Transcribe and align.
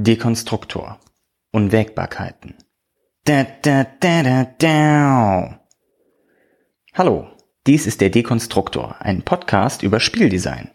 Dekonstruktor. 0.00 1.00
Unwägbarkeiten. 1.50 2.54
Da, 3.24 3.44
da, 3.62 3.84
da, 3.98 4.22
da, 4.22 4.44
da. 4.56 5.60
Hallo, 6.94 7.26
dies 7.66 7.84
ist 7.88 8.00
der 8.00 8.08
Dekonstruktor, 8.08 8.94
ein 9.00 9.22
Podcast 9.22 9.82
über 9.82 9.98
Spieldesign. 9.98 10.70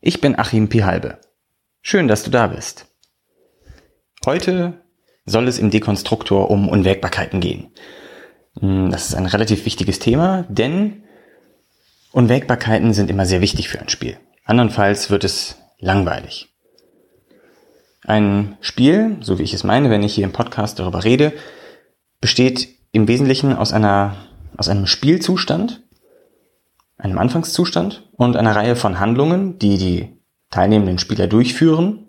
Ich 0.00 0.20
bin 0.20 0.38
Achim 0.38 0.68
Pihalbe. 0.68 1.18
Schön, 1.82 2.06
dass 2.06 2.22
du 2.22 2.30
da 2.30 2.46
bist. 2.46 2.86
Heute 4.24 4.84
soll 5.24 5.48
es 5.48 5.58
im 5.58 5.72
Dekonstruktor 5.72 6.48
um 6.48 6.68
Unwägbarkeiten 6.68 7.40
gehen. 7.40 7.72
Hm, 8.60 8.92
das 8.92 9.08
ist 9.08 9.16
ein 9.16 9.26
relativ 9.26 9.64
wichtiges 9.66 9.98
Thema, 9.98 10.44
denn 10.48 11.02
Unwägbarkeiten 12.12 12.94
sind 12.94 13.10
immer 13.10 13.26
sehr 13.26 13.40
wichtig 13.40 13.68
für 13.68 13.80
ein 13.80 13.88
Spiel. 13.88 14.16
Andernfalls 14.44 15.10
wird 15.10 15.24
es 15.24 15.56
langweilig. 15.80 16.50
Ein 18.06 18.56
Spiel, 18.60 19.18
so 19.20 19.38
wie 19.38 19.42
ich 19.42 19.54
es 19.54 19.64
meine, 19.64 19.90
wenn 19.90 20.02
ich 20.02 20.14
hier 20.14 20.24
im 20.24 20.32
Podcast 20.32 20.78
darüber 20.78 21.04
rede, 21.04 21.32
besteht 22.20 22.68
im 22.92 23.08
Wesentlichen 23.08 23.54
aus 23.54 23.72
einer, 23.72 24.16
aus 24.56 24.68
einem 24.68 24.86
Spielzustand, 24.86 25.82
einem 26.96 27.18
Anfangszustand 27.18 28.08
und 28.12 28.36
einer 28.36 28.56
Reihe 28.56 28.76
von 28.76 29.00
Handlungen, 29.00 29.58
die 29.58 29.78
die 29.78 30.20
teilnehmenden 30.50 30.98
Spieler 30.98 31.26
durchführen, 31.26 32.06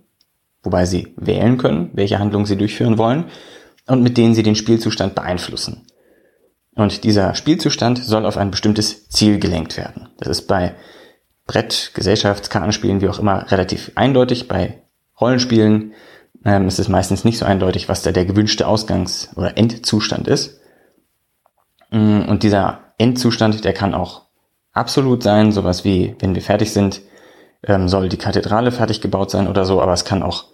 wobei 0.63 0.85
sie 0.85 1.13
wählen 1.17 1.57
können, 1.57 1.91
welche 1.93 2.19
Handlungen 2.19 2.45
sie 2.45 2.57
durchführen 2.57 2.97
wollen 2.97 3.25
und 3.87 4.01
mit 4.01 4.17
denen 4.17 4.33
sie 4.33 4.43
den 4.43 4.55
Spielzustand 4.55 5.15
beeinflussen. 5.15 5.85
Und 6.73 7.03
dieser 7.03 7.35
Spielzustand 7.35 8.03
soll 8.03 8.25
auf 8.25 8.37
ein 8.37 8.51
bestimmtes 8.51 9.09
Ziel 9.09 9.39
gelenkt 9.39 9.77
werden. 9.77 10.09
Das 10.17 10.29
ist 10.29 10.47
bei 10.47 10.75
Brett, 11.45 11.91
Gesellschafts-, 11.93 12.49
Kartenspielen, 12.49 13.01
wie 13.01 13.09
auch 13.09 13.19
immer, 13.19 13.51
relativ 13.51 13.91
eindeutig. 13.95 14.47
Bei 14.47 14.81
Rollenspielen 15.21 15.93
ähm, 16.43 16.67
ist 16.67 16.79
es 16.79 16.89
meistens 16.89 17.23
nicht 17.23 17.37
so 17.37 17.45
eindeutig, 17.45 17.87
was 17.87 18.01
da 18.01 18.11
der 18.11 18.25
gewünschte 18.25 18.67
Ausgangs- 18.67 19.29
oder 19.35 19.57
Endzustand 19.57 20.27
ist. 20.27 20.59
Mm, 21.91 22.21
und 22.23 22.43
dieser 22.43 22.93
Endzustand, 22.97 23.63
der 23.63 23.73
kann 23.73 23.93
auch 23.93 24.23
absolut 24.73 25.23
sein, 25.23 25.51
sowas 25.51 25.83
wie, 25.83 26.15
wenn 26.19 26.35
wir 26.35 26.41
fertig 26.41 26.73
sind, 26.73 27.01
ähm, 27.63 27.87
soll 27.87 28.09
die 28.09 28.17
Kathedrale 28.17 28.71
fertig 28.71 29.01
gebaut 29.01 29.31
sein 29.31 29.47
oder 29.47 29.65
so, 29.65 29.81
aber 29.81 29.93
es 29.93 30.05
kann 30.05 30.23
auch 30.23 30.45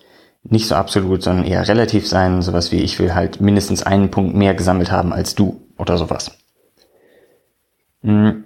nicht 0.43 0.67
so 0.67 0.75
absolut, 0.75 1.23
sondern 1.23 1.45
eher 1.45 1.67
relativ 1.67 2.07
sein, 2.07 2.41
sowas 2.41 2.71
wie, 2.71 2.81
ich 2.81 2.99
will 2.99 3.13
halt 3.13 3.41
mindestens 3.41 3.83
einen 3.83 4.11
Punkt 4.11 4.35
mehr 4.35 4.53
gesammelt 4.53 4.91
haben 4.91 5.13
als 5.13 5.35
du 5.35 5.61
oder 5.77 5.97
sowas. 5.97 6.31
Mm, 8.01 8.43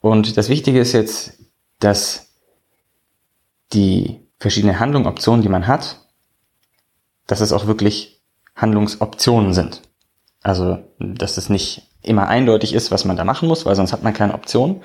und 0.00 0.36
das 0.36 0.48
Wichtige 0.48 0.80
ist 0.80 0.92
jetzt, 0.92 1.38
dass 1.78 2.32
die 3.72 4.21
verschiedene 4.42 4.80
Handlungsoptionen, 4.80 5.42
die 5.42 5.48
man 5.48 5.68
hat, 5.68 6.00
dass 7.28 7.40
es 7.40 7.52
auch 7.52 7.66
wirklich 7.66 8.20
Handlungsoptionen 8.56 9.54
sind. 9.54 9.82
Also, 10.42 10.78
dass 10.98 11.36
es 11.36 11.48
nicht 11.48 11.88
immer 12.02 12.26
eindeutig 12.26 12.74
ist, 12.74 12.90
was 12.90 13.04
man 13.04 13.16
da 13.16 13.24
machen 13.24 13.48
muss, 13.48 13.64
weil 13.64 13.76
sonst 13.76 13.92
hat 13.92 14.02
man 14.02 14.12
keine 14.12 14.34
Option, 14.34 14.82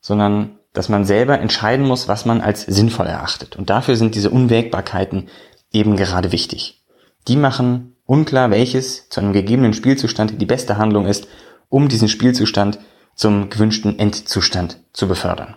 sondern 0.00 0.60
dass 0.72 0.88
man 0.88 1.04
selber 1.04 1.40
entscheiden 1.40 1.84
muss, 1.84 2.06
was 2.06 2.24
man 2.24 2.40
als 2.40 2.62
sinnvoll 2.62 3.06
erachtet. 3.06 3.56
Und 3.56 3.68
dafür 3.68 3.96
sind 3.96 4.14
diese 4.14 4.30
Unwägbarkeiten 4.30 5.28
eben 5.72 5.96
gerade 5.96 6.30
wichtig. 6.30 6.84
Die 7.26 7.36
machen 7.36 7.96
unklar, 8.04 8.52
welches 8.52 9.08
zu 9.08 9.20
einem 9.20 9.32
gegebenen 9.32 9.74
Spielzustand 9.74 10.40
die 10.40 10.46
beste 10.46 10.76
Handlung 10.76 11.06
ist, 11.06 11.26
um 11.68 11.88
diesen 11.88 12.08
Spielzustand 12.08 12.78
zum 13.16 13.50
gewünschten 13.50 13.98
Endzustand 13.98 14.78
zu 14.92 15.08
befördern. 15.08 15.56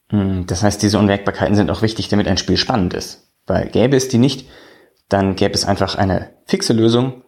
das 0.11 0.61
heißt, 0.63 0.81
diese 0.81 0.99
Unwägbarkeiten 0.99 1.55
sind 1.55 1.69
auch 1.69 1.81
wichtig, 1.81 2.09
damit 2.09 2.27
ein 2.27 2.37
Spiel 2.37 2.57
spannend 2.57 2.93
ist. 2.93 3.31
Weil 3.47 3.69
gäbe 3.69 3.95
es 3.95 4.09
die 4.09 4.17
nicht, 4.17 4.47
dann 5.09 5.35
gäbe 5.35 5.53
es 5.53 5.65
einfach 5.65 5.95
eine 5.95 6.29
fixe 6.45 6.73
Lösung 6.73 7.23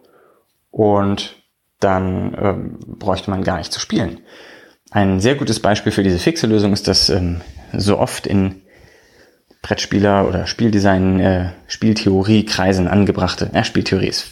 und 0.70 1.36
dann 1.80 2.36
ähm, 2.40 2.78
bräuchte 2.98 3.30
man 3.30 3.42
gar 3.42 3.58
nicht 3.58 3.72
zu 3.72 3.80
spielen. 3.80 4.20
Ein 4.90 5.20
sehr 5.20 5.34
gutes 5.34 5.60
Beispiel 5.60 5.92
für 5.92 6.02
diese 6.02 6.18
fixe 6.18 6.46
Lösung 6.46 6.72
ist 6.72 6.88
das 6.88 7.08
ähm, 7.08 7.40
so 7.72 7.98
oft 7.98 8.26
in 8.26 8.62
Brettspieler 9.62 10.28
oder 10.28 10.46
Spieldesign, 10.46 11.20
äh, 11.20 11.50
Spieltheorie-Kreisen 11.66 12.86
angebrachte, 12.86 13.50
äh, 13.52 13.64
Spieltheorie 13.64 14.08
ist 14.08 14.26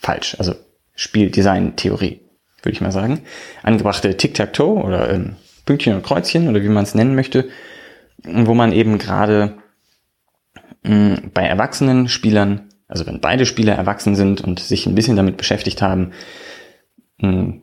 falsch, 0.00 0.36
also 0.38 0.54
Spieldesign-Theorie, 0.96 2.20
würde 2.62 2.72
ich 2.72 2.80
mal 2.80 2.92
sagen, 2.92 3.22
angebrachte 3.62 4.16
Tic-Tac-Toe 4.16 4.82
oder 4.82 5.10
ähm, 5.10 5.36
Pünktchen 5.66 5.94
und 5.94 6.02
Kreuzchen 6.02 6.48
oder 6.48 6.62
wie 6.62 6.68
man 6.68 6.84
es 6.84 6.94
nennen 6.94 7.14
möchte, 7.14 7.48
wo 8.24 8.54
man 8.54 8.72
eben 8.72 8.98
gerade 8.98 9.58
hm, 10.84 11.30
bei 11.34 11.42
erwachsenen 11.42 12.08
Spielern, 12.08 12.68
also 12.88 13.06
wenn 13.06 13.20
beide 13.20 13.44
Spieler 13.44 13.74
erwachsen 13.74 14.14
sind 14.14 14.40
und 14.40 14.60
sich 14.60 14.86
ein 14.86 14.94
bisschen 14.94 15.16
damit 15.16 15.36
beschäftigt 15.36 15.82
haben, 15.82 16.12
hm, 17.18 17.62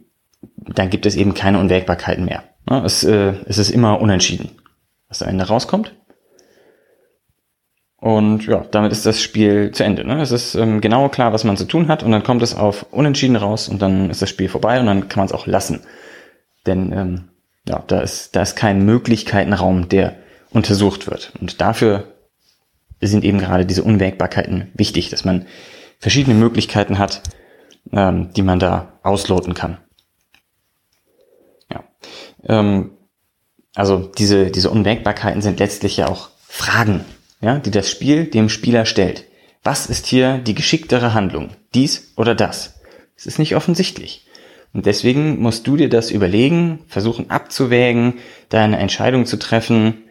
dann 0.58 0.90
gibt 0.90 1.06
es 1.06 1.16
eben 1.16 1.34
keine 1.34 1.60
Unwägbarkeiten 1.60 2.26
mehr. 2.26 2.44
Es, 2.84 3.04
äh, 3.04 3.34
es 3.46 3.58
ist 3.58 3.70
immer 3.70 4.00
unentschieden, 4.00 4.52
was 5.08 5.22
am 5.22 5.30
Ende 5.30 5.48
rauskommt. 5.48 5.96
Und 7.98 8.46
ja, 8.48 8.66
damit 8.72 8.92
ist 8.92 9.06
das 9.06 9.22
Spiel 9.22 9.72
zu 9.72 9.86
Ende. 9.86 10.06
Ne? 10.06 10.22
Es 10.22 10.32
ist 10.32 10.56
ähm, 10.56 10.82
genau 10.82 11.08
klar, 11.08 11.32
was 11.32 11.46
man 11.46 11.56
zu 11.56 11.64
tun 11.64 11.88
hat 11.88 12.04
und 12.04 12.12
dann 12.12 12.24
kommt 12.24 12.42
es 12.42 12.54
auf 12.54 12.86
Unentschieden 12.92 13.38
raus 13.38 13.70
und 13.70 13.82
dann 13.82 14.10
ist 14.10 14.22
das 14.22 14.30
Spiel 14.30 14.50
vorbei 14.50 14.82
und 14.82 14.88
dann 14.88 15.08
kann 15.08 15.22
man 15.22 15.28
es 15.28 15.32
auch 15.32 15.48
lassen. 15.48 15.86
Denn 16.66 16.92
ähm, 16.92 17.30
ja, 17.68 17.84
da 17.88 18.02
ist, 18.02 18.36
da 18.36 18.42
ist 18.42 18.56
kein 18.56 18.86
Möglichkeitenraum, 18.86 19.90
der 19.90 20.18
untersucht 20.52 21.10
wird. 21.10 21.34
Und 21.40 21.62
dafür 21.62 22.14
sind 23.02 23.24
eben 23.24 23.40
gerade 23.40 23.66
diese 23.66 23.84
Unwägbarkeiten 23.84 24.72
wichtig, 24.74 25.10
dass 25.10 25.26
man 25.26 25.46
verschiedene 26.00 26.36
Möglichkeiten 26.36 27.00
hat, 27.00 27.22
ähm, 27.92 28.32
die 28.34 28.42
man 28.42 28.60
da 28.60 29.00
ausloten 29.04 29.54
kann. 29.54 29.78
Ja. 31.72 31.84
Ähm, 32.44 32.92
also 33.76 34.12
diese, 34.18 34.52
diese 34.52 34.70
Unwägbarkeiten 34.70 35.42
sind 35.42 35.60
letztlich 35.60 35.98
ja 35.98 36.08
auch 36.08 36.30
Fragen, 36.48 37.04
ja, 37.42 37.60
die 37.60 37.72
das 37.72 37.90
Spiel 37.90 38.26
dem 38.26 38.50
Spieler 38.50 38.86
stellt. 38.86 39.26
Was 39.64 39.88
ist 39.88 40.06
hier 40.06 40.38
die 40.38 40.56
geschicktere 40.56 41.14
Handlung? 41.14 41.52
Dies 41.74 42.14
oder 42.16 42.36
das? 42.36 42.82
Es 43.16 43.26
ist 43.26 43.40
nicht 43.40 43.56
offensichtlich. 43.56 44.28
Und 44.74 44.88
deswegen 44.88 45.40
musst 45.40 45.68
du 45.68 45.78
dir 45.78 45.90
das 45.90 46.10
überlegen, 46.10 46.80
versuchen 46.88 47.30
abzuwägen, 47.30 48.16
deine 48.50 48.80
Entscheidung 48.80 49.26
zu 49.26 49.38
treffen, 49.38 50.04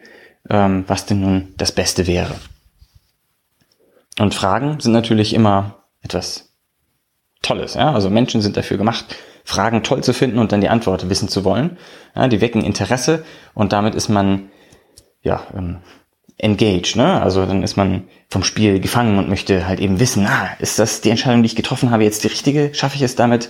ähm, 0.49 0.85
was 0.87 1.05
denn 1.05 1.19
nun 1.19 1.53
das 1.57 1.73
Beste 1.73 2.07
wäre. 2.07 2.35
Und 4.19 4.33
Fragen 4.33 4.79
sind 4.79 4.93
natürlich 4.93 5.33
immer 5.33 5.83
etwas 6.01 6.53
Tolles. 7.41 7.73
Ja? 7.73 7.93
Also 7.93 8.09
Menschen 8.09 8.41
sind 8.41 8.55
dafür 8.55 8.77
gemacht, 8.77 9.15
Fragen 9.43 9.83
toll 9.83 10.03
zu 10.03 10.13
finden 10.13 10.39
und 10.39 10.51
dann 10.51 10.61
die 10.61 10.69
Antwort 10.69 11.09
wissen 11.09 11.27
zu 11.27 11.43
wollen. 11.43 11.77
Ja, 12.15 12.27
die 12.27 12.39
wecken 12.39 12.63
Interesse 12.63 13.25
und 13.53 13.73
damit 13.73 13.95
ist 13.95 14.07
man 14.07 14.49
ja 15.21 15.45
ähm, 15.53 15.79
engaged. 16.37 16.95
Ne? 16.95 17.21
Also 17.21 17.45
dann 17.45 17.63
ist 17.63 17.75
man 17.75 18.07
vom 18.29 18.43
Spiel 18.43 18.79
gefangen 18.79 19.17
und 19.17 19.29
möchte 19.29 19.67
halt 19.67 19.81
eben 19.81 19.99
wissen, 19.99 20.25
ah, 20.25 20.49
ist 20.59 20.79
das 20.79 21.01
die 21.01 21.09
Entscheidung, 21.09 21.43
die 21.43 21.47
ich 21.47 21.55
getroffen 21.55 21.91
habe, 21.91 22.03
jetzt 22.03 22.23
die 22.23 22.29
richtige? 22.29 22.73
Schaffe 22.73 22.95
ich 22.95 23.01
es 23.01 23.15
damit? 23.15 23.49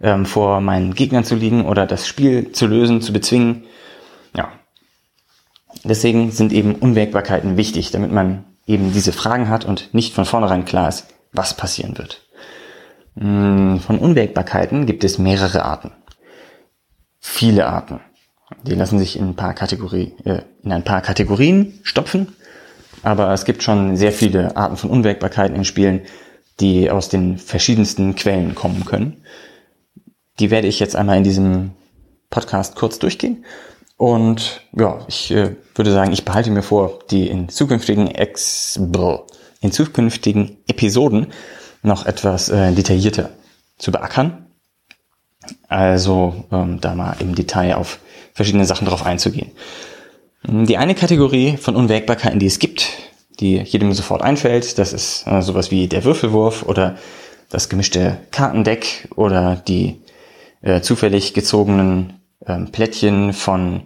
Ähm, 0.00 0.26
vor 0.26 0.60
meinen 0.60 0.94
Gegnern 0.94 1.24
zu 1.24 1.34
liegen 1.34 1.66
oder 1.66 1.86
das 1.86 2.06
Spiel 2.06 2.52
zu 2.52 2.66
lösen, 2.66 3.00
zu 3.00 3.12
bezwingen. 3.12 3.64
Ja. 4.36 4.52
Deswegen 5.84 6.30
sind 6.30 6.52
eben 6.52 6.74
Unwägbarkeiten 6.74 7.56
wichtig, 7.56 7.90
damit 7.90 8.12
man 8.12 8.44
eben 8.66 8.92
diese 8.92 9.12
Fragen 9.12 9.48
hat 9.48 9.64
und 9.64 9.92
nicht 9.94 10.14
von 10.14 10.24
vornherein 10.24 10.64
klar 10.64 10.88
ist, 10.88 11.06
was 11.32 11.54
passieren 11.54 11.96
wird. 11.98 12.22
Hm, 13.18 13.80
von 13.80 13.98
Unwägbarkeiten 13.98 14.86
gibt 14.86 15.04
es 15.04 15.18
mehrere 15.18 15.64
Arten. 15.64 15.92
Viele 17.18 17.66
Arten. 17.66 18.00
Die 18.62 18.74
lassen 18.74 18.98
sich 18.98 19.18
in 19.18 19.30
ein 19.30 19.36
paar 19.36 19.54
Kategorie, 19.54 20.14
äh, 20.24 20.42
in 20.62 20.72
ein 20.72 20.84
paar 20.84 21.00
Kategorien 21.00 21.80
stopfen. 21.82 22.34
Aber 23.02 23.32
es 23.32 23.44
gibt 23.44 23.62
schon 23.62 23.96
sehr 23.96 24.12
viele 24.12 24.56
Arten 24.56 24.76
von 24.76 24.90
Unwägbarkeiten 24.90 25.56
in 25.56 25.64
Spielen, 25.64 26.02
die 26.60 26.90
aus 26.90 27.08
den 27.08 27.38
verschiedensten 27.38 28.14
Quellen 28.16 28.54
kommen 28.54 28.84
können. 28.84 29.22
Die 30.38 30.50
werde 30.50 30.68
ich 30.68 30.80
jetzt 30.80 30.96
einmal 30.96 31.16
in 31.16 31.24
diesem 31.24 31.72
Podcast 32.30 32.76
kurz 32.76 32.98
durchgehen. 32.98 33.44
Und 33.96 34.62
ja, 34.76 35.04
ich 35.08 35.32
äh, 35.32 35.56
würde 35.74 35.92
sagen, 35.92 36.12
ich 36.12 36.24
behalte 36.24 36.50
mir 36.50 36.62
vor, 36.62 37.00
die 37.10 37.26
in 37.26 37.48
zukünftigen 37.48 38.08
Ex 38.08 38.80
in 39.60 39.72
zukünftigen 39.72 40.56
Episoden 40.68 41.28
noch 41.82 42.06
etwas 42.06 42.48
äh, 42.48 42.72
detaillierter 42.72 43.30
zu 43.76 43.90
beackern. 43.90 44.46
Also 45.68 46.44
ähm, 46.52 46.80
da 46.80 46.94
mal 46.94 47.16
im 47.18 47.34
Detail 47.34 47.74
auf 47.74 47.98
verschiedene 48.34 48.66
Sachen 48.66 48.86
drauf 48.86 49.04
einzugehen. 49.04 49.50
Die 50.44 50.76
eine 50.76 50.94
Kategorie 50.94 51.56
von 51.56 51.74
Unwägbarkeiten, 51.74 52.38
die 52.38 52.46
es 52.46 52.60
gibt, 52.60 52.88
die 53.40 53.56
jedem 53.56 53.92
sofort 53.92 54.22
einfällt, 54.22 54.78
das 54.78 54.92
ist 54.92 55.26
äh, 55.26 55.42
sowas 55.42 55.70
wie 55.72 55.88
der 55.88 56.04
Würfelwurf 56.04 56.62
oder 56.62 56.96
das 57.50 57.68
gemischte 57.68 58.18
Kartendeck 58.30 59.08
oder 59.16 59.56
die 59.56 60.00
äh, 60.62 60.80
zufällig 60.80 61.34
gezogenen 61.34 62.20
ähm, 62.46 62.70
Plättchen 62.70 63.32
von 63.32 63.82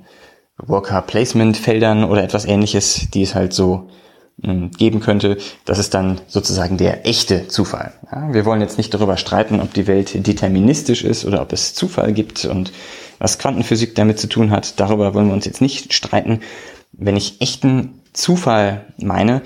Worker 0.58 1.02
Placement 1.02 1.56
Feldern 1.56 2.04
oder 2.04 2.22
etwas 2.22 2.44
ähnliches, 2.44 3.08
die 3.10 3.22
es 3.22 3.34
halt 3.34 3.52
so 3.52 3.88
hm, 4.42 4.70
geben 4.70 5.00
könnte, 5.00 5.38
das 5.64 5.78
ist 5.78 5.94
dann 5.94 6.20
sozusagen 6.26 6.76
der 6.76 7.06
echte 7.06 7.48
Zufall. 7.48 7.92
Ja, 8.10 8.32
wir 8.32 8.44
wollen 8.44 8.60
jetzt 8.60 8.78
nicht 8.78 8.92
darüber 8.94 9.16
streiten, 9.16 9.60
ob 9.60 9.74
die 9.74 9.86
Welt 9.86 10.26
deterministisch 10.26 11.04
ist 11.04 11.24
oder 11.24 11.42
ob 11.42 11.52
es 11.52 11.74
Zufall 11.74 12.12
gibt 12.12 12.44
und 12.44 12.72
was 13.18 13.38
Quantenphysik 13.38 13.94
damit 13.94 14.18
zu 14.18 14.28
tun 14.28 14.50
hat. 14.50 14.80
Darüber 14.80 15.14
wollen 15.14 15.28
wir 15.28 15.34
uns 15.34 15.44
jetzt 15.44 15.60
nicht 15.60 15.92
streiten. 15.92 16.40
Wenn 16.92 17.16
ich 17.16 17.40
echten 17.40 18.02
Zufall 18.12 18.86
meine 18.98 19.42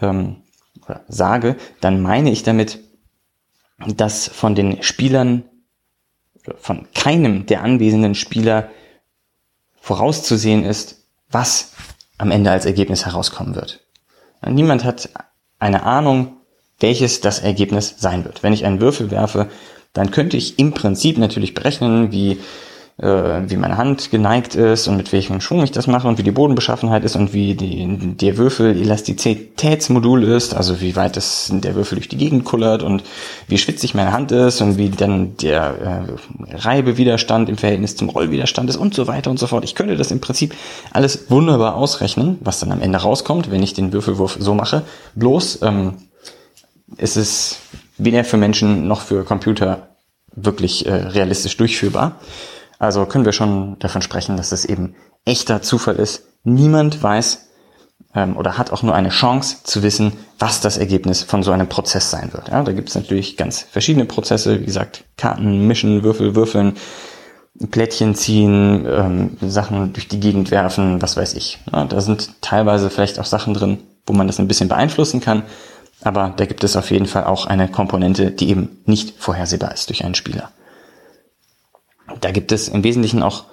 ähm, 0.00 0.36
sage, 1.08 1.56
dann 1.80 2.00
meine 2.00 2.30
ich 2.30 2.42
damit, 2.42 2.78
dass 3.86 4.28
von 4.28 4.54
den 4.54 4.82
Spielern, 4.82 5.44
von 6.58 6.88
keinem 6.94 7.46
der 7.46 7.62
anwesenden 7.62 8.14
Spieler 8.14 8.70
vorauszusehen 9.80 10.64
ist, 10.64 11.04
was 11.30 11.72
am 12.18 12.30
Ende 12.30 12.50
als 12.50 12.66
Ergebnis 12.66 13.06
herauskommen 13.06 13.54
wird. 13.54 13.80
Niemand 14.46 14.84
hat 14.84 15.10
eine 15.58 15.82
Ahnung, 15.84 16.36
welches 16.80 17.20
das 17.20 17.40
Ergebnis 17.40 17.94
sein 17.98 18.24
wird. 18.24 18.42
Wenn 18.42 18.52
ich 18.52 18.64
einen 18.64 18.80
Würfel 18.80 19.10
werfe, 19.10 19.50
dann 19.92 20.10
könnte 20.10 20.36
ich 20.36 20.58
im 20.58 20.72
Prinzip 20.72 21.18
natürlich 21.18 21.54
berechnen, 21.54 22.12
wie 22.12 22.38
wie 23.02 23.56
meine 23.56 23.78
Hand 23.78 24.10
geneigt 24.10 24.54
ist 24.54 24.86
und 24.86 24.98
mit 24.98 25.10
welchem 25.12 25.40
Schwung 25.40 25.62
ich 25.62 25.70
das 25.70 25.86
mache 25.86 26.06
und 26.06 26.18
wie 26.18 26.22
die 26.22 26.32
Bodenbeschaffenheit 26.32 27.02
ist 27.02 27.16
und 27.16 27.32
wie 27.32 27.54
die, 27.54 28.14
der 28.16 28.36
Würfel 28.36 28.78
Elastizitätsmodul 28.78 30.24
ist, 30.24 30.54
also 30.54 30.82
wie 30.82 30.96
weit 30.96 31.16
es 31.16 31.50
der 31.50 31.74
Würfel 31.74 31.96
durch 31.96 32.08
die 32.08 32.18
Gegend 32.18 32.44
kullert 32.44 32.82
und 32.82 33.02
wie 33.48 33.56
schwitzig 33.56 33.94
meine 33.94 34.12
Hand 34.12 34.32
ist 34.32 34.60
und 34.60 34.76
wie 34.76 34.90
dann 34.90 35.36
der 35.38 36.06
äh, 36.50 36.56
Reibewiderstand 36.56 37.48
im 37.48 37.56
Verhältnis 37.56 37.96
zum 37.96 38.10
Rollwiderstand 38.10 38.68
ist 38.68 38.76
und 38.76 38.92
so 38.92 39.06
weiter 39.06 39.30
und 39.30 39.38
so 39.38 39.46
fort. 39.46 39.64
Ich 39.64 39.74
könnte 39.74 39.96
das 39.96 40.10
im 40.10 40.20
Prinzip 40.20 40.54
alles 40.92 41.30
wunderbar 41.30 41.76
ausrechnen, 41.76 42.38
was 42.42 42.60
dann 42.60 42.70
am 42.70 42.82
Ende 42.82 42.98
rauskommt, 42.98 43.50
wenn 43.50 43.62
ich 43.62 43.72
den 43.72 43.94
Würfelwurf 43.94 44.36
so 44.38 44.52
mache. 44.54 44.82
Bloß 45.14 45.62
ähm, 45.62 45.94
ist 46.98 47.16
es 47.16 47.60
weder 47.96 48.24
für 48.24 48.36
Menschen 48.36 48.86
noch 48.88 49.00
für 49.00 49.24
Computer 49.24 49.88
wirklich 50.34 50.86
äh, 50.86 50.92
realistisch 50.92 51.56
durchführbar. 51.56 52.16
Also 52.80 53.04
können 53.04 53.26
wir 53.26 53.32
schon 53.32 53.78
davon 53.78 54.02
sprechen, 54.02 54.38
dass 54.38 54.52
es 54.52 54.64
eben 54.64 54.94
echter 55.26 55.60
Zufall 55.62 55.96
ist. 55.96 56.24
Niemand 56.44 57.02
weiß 57.02 57.50
ähm, 58.14 58.38
oder 58.38 58.56
hat 58.56 58.72
auch 58.72 58.82
nur 58.82 58.94
eine 58.94 59.10
Chance 59.10 59.58
zu 59.64 59.82
wissen, 59.82 60.14
was 60.38 60.62
das 60.62 60.78
Ergebnis 60.78 61.22
von 61.22 61.42
so 61.42 61.52
einem 61.52 61.68
Prozess 61.68 62.10
sein 62.10 62.32
wird. 62.32 62.48
Ja, 62.48 62.62
da 62.62 62.72
gibt 62.72 62.88
es 62.88 62.94
natürlich 62.94 63.36
ganz 63.36 63.60
verschiedene 63.70 64.06
Prozesse, 64.06 64.60
wie 64.60 64.64
gesagt, 64.64 65.04
Karten 65.18 65.66
mischen, 65.66 66.02
Würfel 66.02 66.34
würfeln, 66.34 66.72
Plättchen 67.70 68.14
ziehen, 68.14 68.86
ähm, 68.88 69.36
Sachen 69.42 69.92
durch 69.92 70.08
die 70.08 70.18
Gegend 70.18 70.50
werfen, 70.50 71.02
was 71.02 71.18
weiß 71.18 71.34
ich. 71.34 71.58
Ja, 71.70 71.84
da 71.84 72.00
sind 72.00 72.40
teilweise 72.40 72.88
vielleicht 72.88 73.18
auch 73.18 73.26
Sachen 73.26 73.52
drin, 73.52 73.78
wo 74.06 74.14
man 74.14 74.26
das 74.26 74.38
ein 74.38 74.48
bisschen 74.48 74.70
beeinflussen 74.70 75.20
kann, 75.20 75.42
aber 76.00 76.32
da 76.34 76.46
gibt 76.46 76.64
es 76.64 76.76
auf 76.76 76.90
jeden 76.90 77.04
Fall 77.04 77.24
auch 77.24 77.44
eine 77.44 77.68
Komponente, 77.68 78.30
die 78.30 78.48
eben 78.48 78.78
nicht 78.86 79.14
vorhersehbar 79.18 79.74
ist 79.74 79.90
durch 79.90 80.02
einen 80.02 80.14
Spieler. 80.14 80.50
Da 82.20 82.30
gibt 82.30 82.52
es 82.52 82.68
im 82.68 82.84
Wesentlichen 82.84 83.22
auch 83.22 83.44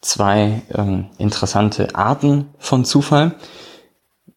zwei 0.00 0.62
ähm, 0.74 1.06
interessante 1.18 1.94
Arten 1.94 2.48
von 2.58 2.84
Zufall. 2.84 3.32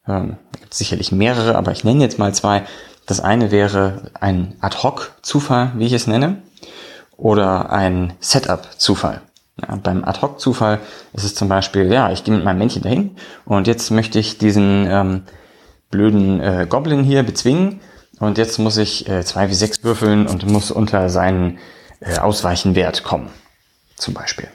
Ähm, 0.07 0.37
gibt 0.59 0.73
sicherlich 0.73 1.11
mehrere, 1.11 1.55
aber 1.55 1.71
ich 1.71 1.83
nenne 1.83 2.01
jetzt 2.01 2.19
mal 2.19 2.33
zwei. 2.33 2.63
Das 3.05 3.19
eine 3.19 3.51
wäre 3.51 4.11
ein 4.19 4.55
Ad-Hoc-Zufall, 4.61 5.73
wie 5.75 5.85
ich 5.85 5.93
es 5.93 6.07
nenne, 6.07 6.41
oder 7.17 7.71
ein 7.71 8.13
Setup-Zufall. 8.19 9.21
Ja, 9.61 9.75
beim 9.75 10.03
Ad-Hoc-Zufall 10.03 10.79
ist 11.13 11.23
es 11.23 11.35
zum 11.35 11.47
Beispiel, 11.47 11.91
ja, 11.91 12.11
ich 12.11 12.23
gehe 12.23 12.33
mit 12.33 12.43
meinem 12.43 12.57
Männchen 12.57 12.81
dahin 12.81 13.15
und 13.45 13.67
jetzt 13.67 13.91
möchte 13.91 14.19
ich 14.19 14.37
diesen 14.37 14.87
ähm, 14.89 15.23
blöden 15.91 16.41
äh, 16.41 16.65
Goblin 16.67 17.03
hier 17.03 17.23
bezwingen 17.23 17.81
und 18.19 18.37
jetzt 18.37 18.57
muss 18.57 18.77
ich 18.77 19.07
äh, 19.07 19.23
zwei 19.23 19.49
wie 19.49 19.53
sechs 19.53 19.83
würfeln 19.83 20.27
und 20.27 20.47
muss 20.47 20.71
unter 20.71 21.09
seinen 21.09 21.59
äh, 21.99 22.17
Ausweichenwert 22.17 23.03
kommen 23.03 23.29
zum 23.95 24.13
Beispiel. 24.13 24.49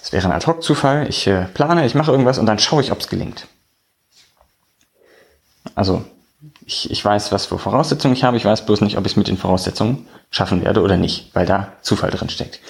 Das 0.00 0.12
wäre 0.12 0.26
ein 0.26 0.32
Ad-Hoc-Zufall. 0.32 1.08
Ich 1.08 1.26
äh, 1.26 1.44
plane, 1.46 1.84
ich 1.86 1.94
mache 1.94 2.10
irgendwas 2.10 2.38
und 2.38 2.46
dann 2.46 2.58
schaue 2.58 2.82
ich, 2.82 2.92
ob 2.92 3.00
es 3.00 3.08
gelingt. 3.08 3.46
Also 5.74 6.04
ich, 6.64 6.90
ich 6.90 7.04
weiß, 7.04 7.32
was 7.32 7.46
für 7.46 7.58
Voraussetzungen 7.58 8.14
ich 8.14 8.24
habe. 8.24 8.36
Ich 8.36 8.44
weiß 8.44 8.66
bloß 8.66 8.80
nicht, 8.80 8.96
ob 8.96 9.06
ich 9.06 9.12
es 9.12 9.16
mit 9.16 9.28
den 9.28 9.36
Voraussetzungen 9.36 10.06
schaffen 10.30 10.64
werde 10.64 10.82
oder 10.82 10.96
nicht, 10.96 11.30
weil 11.34 11.46
da 11.46 11.72
Zufall 11.82 12.10
drin 12.10 12.28
steckt. 12.28 12.60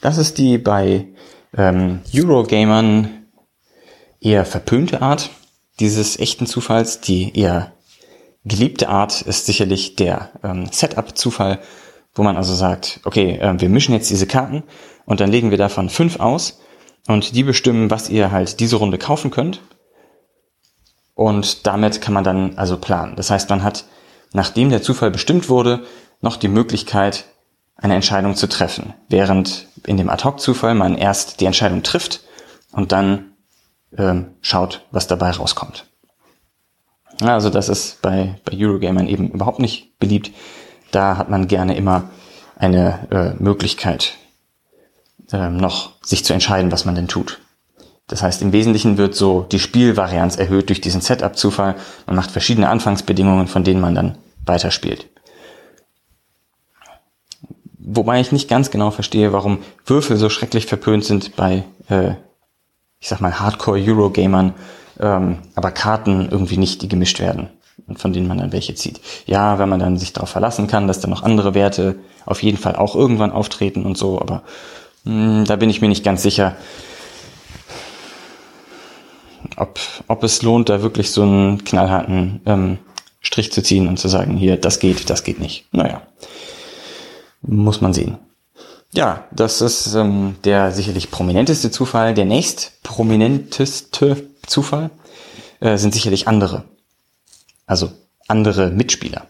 Das 0.00 0.18
ist 0.18 0.38
die 0.38 0.58
bei 0.58 1.06
ähm, 1.56 2.00
Eurogamern 2.14 3.26
eher 4.20 4.44
verpönte 4.44 5.02
Art 5.02 5.30
dieses 5.80 6.18
echten 6.18 6.46
Zufalls. 6.46 7.00
Die 7.00 7.36
eher 7.38 7.72
geliebte 8.44 8.88
Art 8.88 9.22
ist 9.22 9.46
sicherlich 9.46 9.96
der 9.96 10.30
ähm, 10.42 10.68
Setup-Zufall, 10.70 11.60
wo 12.14 12.22
man 12.22 12.36
also 12.36 12.54
sagt, 12.54 13.00
okay, 13.04 13.38
äh, 13.38 13.60
wir 13.60 13.68
mischen 13.68 13.94
jetzt 13.94 14.10
diese 14.10 14.26
Karten 14.26 14.62
und 15.10 15.18
dann 15.18 15.32
legen 15.32 15.50
wir 15.50 15.58
davon 15.58 15.88
fünf 15.88 16.20
aus 16.20 16.60
und 17.08 17.34
die 17.34 17.42
bestimmen, 17.42 17.90
was 17.90 18.08
ihr 18.08 18.30
halt 18.30 18.60
diese 18.60 18.76
Runde 18.76 18.96
kaufen 18.96 19.32
könnt. 19.32 19.60
Und 21.14 21.66
damit 21.66 22.00
kann 22.00 22.14
man 22.14 22.22
dann 22.22 22.56
also 22.56 22.76
planen. 22.76 23.16
Das 23.16 23.28
heißt, 23.28 23.50
man 23.50 23.64
hat, 23.64 23.86
nachdem 24.32 24.70
der 24.70 24.82
Zufall 24.82 25.10
bestimmt 25.10 25.48
wurde, 25.48 25.82
noch 26.20 26.36
die 26.36 26.46
Möglichkeit, 26.46 27.24
eine 27.74 27.96
Entscheidung 27.96 28.36
zu 28.36 28.48
treffen. 28.48 28.94
Während 29.08 29.66
in 29.84 29.96
dem 29.96 30.08
Ad-Hoc-Zufall 30.08 30.76
man 30.76 30.96
erst 30.96 31.40
die 31.40 31.46
Entscheidung 31.46 31.82
trifft 31.82 32.20
und 32.70 32.92
dann 32.92 33.32
ähm, 33.98 34.36
schaut, 34.42 34.86
was 34.92 35.08
dabei 35.08 35.32
rauskommt. 35.32 35.86
Also 37.20 37.50
das 37.50 37.68
ist 37.68 38.00
bei, 38.00 38.40
bei 38.44 38.52
Eurogamern 38.56 39.08
eben 39.08 39.32
überhaupt 39.32 39.58
nicht 39.58 39.98
beliebt. 39.98 40.30
Da 40.92 41.16
hat 41.16 41.30
man 41.30 41.48
gerne 41.48 41.76
immer 41.76 42.10
eine 42.56 43.08
äh, 43.10 43.42
Möglichkeit, 43.42 44.14
ähm, 45.32 45.56
noch 45.56 45.92
sich 46.02 46.24
zu 46.24 46.32
entscheiden, 46.32 46.72
was 46.72 46.84
man 46.84 46.94
denn 46.94 47.08
tut. 47.08 47.40
Das 48.06 48.22
heißt, 48.22 48.42
im 48.42 48.52
Wesentlichen 48.52 48.98
wird 48.98 49.14
so 49.14 49.46
die 49.52 49.60
Spielvarianz 49.60 50.36
erhöht 50.36 50.68
durch 50.68 50.80
diesen 50.80 51.00
Setup-Zufall. 51.00 51.76
Man 52.06 52.16
macht 52.16 52.32
verschiedene 52.32 52.68
Anfangsbedingungen, 52.68 53.46
von 53.46 53.62
denen 53.62 53.80
man 53.80 53.94
dann 53.94 54.18
weiterspielt. 54.44 55.06
Wobei 57.78 58.20
ich 58.20 58.32
nicht 58.32 58.48
ganz 58.48 58.70
genau 58.70 58.90
verstehe, 58.90 59.32
warum 59.32 59.58
Würfel 59.86 60.16
so 60.16 60.28
schrecklich 60.28 60.66
verpönt 60.66 61.04
sind 61.04 61.36
bei, 61.36 61.64
äh, 61.88 62.14
ich 62.98 63.08
sag 63.08 63.20
mal, 63.20 63.38
Hardcore-Eurogamern, 63.38 64.54
ähm, 64.98 65.38
aber 65.54 65.70
Karten 65.70 66.28
irgendwie 66.30 66.58
nicht, 66.58 66.82
die 66.82 66.88
gemischt 66.88 67.20
werden 67.20 67.48
und 67.86 67.98
von 67.98 68.12
denen 68.12 68.28
man 68.28 68.38
dann 68.38 68.52
welche 68.52 68.74
zieht. 68.74 69.00
Ja, 69.26 69.58
wenn 69.58 69.68
man 69.68 69.80
dann 69.80 69.96
sich 69.96 70.12
darauf 70.12 70.30
verlassen 70.30 70.66
kann, 70.66 70.88
dass 70.88 71.00
dann 71.00 71.10
noch 71.10 71.22
andere 71.22 71.54
Werte 71.54 71.96
auf 72.26 72.42
jeden 72.42 72.58
Fall 72.58 72.76
auch 72.76 72.94
irgendwann 72.94 73.32
auftreten 73.32 73.84
und 73.86 73.96
so, 73.96 74.20
aber 74.20 74.42
da 75.04 75.56
bin 75.56 75.70
ich 75.70 75.80
mir 75.80 75.88
nicht 75.88 76.04
ganz 76.04 76.22
sicher, 76.22 76.56
ob, 79.56 79.78
ob 80.08 80.24
es 80.24 80.42
lohnt, 80.42 80.68
da 80.68 80.82
wirklich 80.82 81.10
so 81.10 81.22
einen 81.22 81.64
knallharten 81.64 82.40
ähm, 82.46 82.78
Strich 83.20 83.52
zu 83.52 83.62
ziehen 83.62 83.88
und 83.88 83.98
zu 83.98 84.08
sagen, 84.08 84.36
hier, 84.36 84.56
das 84.56 84.78
geht, 84.78 85.10
das 85.10 85.24
geht 85.24 85.40
nicht. 85.40 85.66
Naja, 85.72 86.02
muss 87.42 87.80
man 87.80 87.92
sehen. 87.92 88.18
Ja, 88.92 89.24
das 89.30 89.60
ist 89.60 89.94
ähm, 89.94 90.36
der 90.44 90.72
sicherlich 90.72 91.10
prominenteste 91.10 91.70
Zufall. 91.70 92.14
Der 92.14 92.24
nächst 92.24 92.82
prominenteste 92.82 94.28
Zufall 94.46 94.90
äh, 95.60 95.76
sind 95.76 95.94
sicherlich 95.94 96.26
andere. 96.26 96.64
Also 97.66 97.92
andere 98.26 98.70
Mitspieler. 98.70 99.26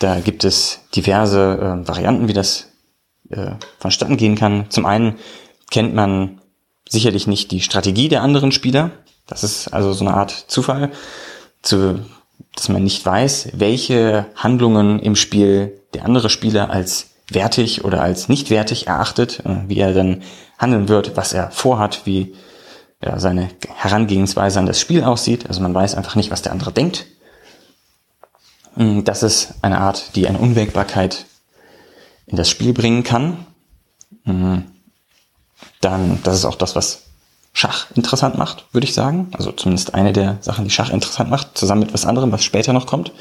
Da 0.00 0.20
gibt 0.20 0.44
es 0.44 0.80
diverse 0.94 1.82
äh, 1.84 1.88
Varianten, 1.88 2.28
wie 2.28 2.32
das 2.32 2.66
äh, 3.30 3.52
vonstatten 3.78 4.16
gehen 4.16 4.34
kann. 4.34 4.66
Zum 4.70 4.86
einen 4.86 5.18
kennt 5.70 5.94
man 5.94 6.40
sicherlich 6.88 7.26
nicht 7.26 7.50
die 7.50 7.60
Strategie 7.60 8.08
der 8.08 8.22
anderen 8.22 8.52
Spieler. 8.52 8.90
Das 9.26 9.44
ist 9.44 9.68
also 9.68 9.92
so 9.92 10.04
eine 10.04 10.14
Art 10.14 10.30
Zufall, 10.30 10.90
zu, 11.62 12.00
dass 12.54 12.68
man 12.68 12.82
nicht 12.82 13.04
weiß, 13.04 13.50
welche 13.54 14.26
Handlungen 14.34 14.98
im 14.98 15.16
Spiel 15.16 15.80
der 15.94 16.04
andere 16.04 16.30
Spieler 16.30 16.70
als 16.70 17.10
wertig 17.30 17.84
oder 17.84 18.00
als 18.00 18.28
nicht 18.28 18.50
wertig 18.50 18.86
erachtet, 18.86 19.40
äh, 19.44 19.68
wie 19.68 19.78
er 19.78 19.92
dann 19.92 20.22
handeln 20.58 20.88
wird, 20.88 21.16
was 21.16 21.32
er 21.32 21.50
vorhat, 21.50 22.02
wie 22.04 22.34
ja, 23.04 23.18
seine 23.20 23.50
Herangehensweise 23.74 24.58
an 24.58 24.66
das 24.66 24.80
Spiel 24.80 25.04
aussieht. 25.04 25.46
Also 25.46 25.60
man 25.60 25.74
weiß 25.74 25.94
einfach 25.94 26.16
nicht, 26.16 26.30
was 26.30 26.42
der 26.42 26.52
andere 26.52 26.72
denkt. 26.72 27.06
Das 28.74 29.22
ist 29.22 29.54
eine 29.62 29.78
Art, 29.80 30.14
die 30.14 30.28
eine 30.28 30.38
Unwägbarkeit 30.38 31.26
in 32.28 32.36
das 32.36 32.48
Spiel 32.48 32.72
bringen 32.72 33.02
kann, 33.02 33.46
mhm. 34.24 34.64
dann, 35.80 36.20
das 36.22 36.36
ist 36.36 36.44
auch 36.44 36.54
das, 36.54 36.76
was 36.76 37.04
Schach 37.52 37.90
interessant 37.94 38.38
macht, 38.38 38.66
würde 38.72 38.84
ich 38.84 38.94
sagen. 38.94 39.28
Also 39.32 39.50
zumindest 39.50 39.94
eine 39.94 40.12
der 40.12 40.38
Sachen, 40.40 40.64
die 40.64 40.70
Schach 40.70 40.90
interessant 40.90 41.30
macht, 41.30 41.58
zusammen 41.58 41.80
mit 41.80 41.94
was 41.94 42.06
anderem, 42.06 42.30
was 42.30 42.44
später 42.44 42.72
noch 42.72 42.86
kommt. 42.86 43.12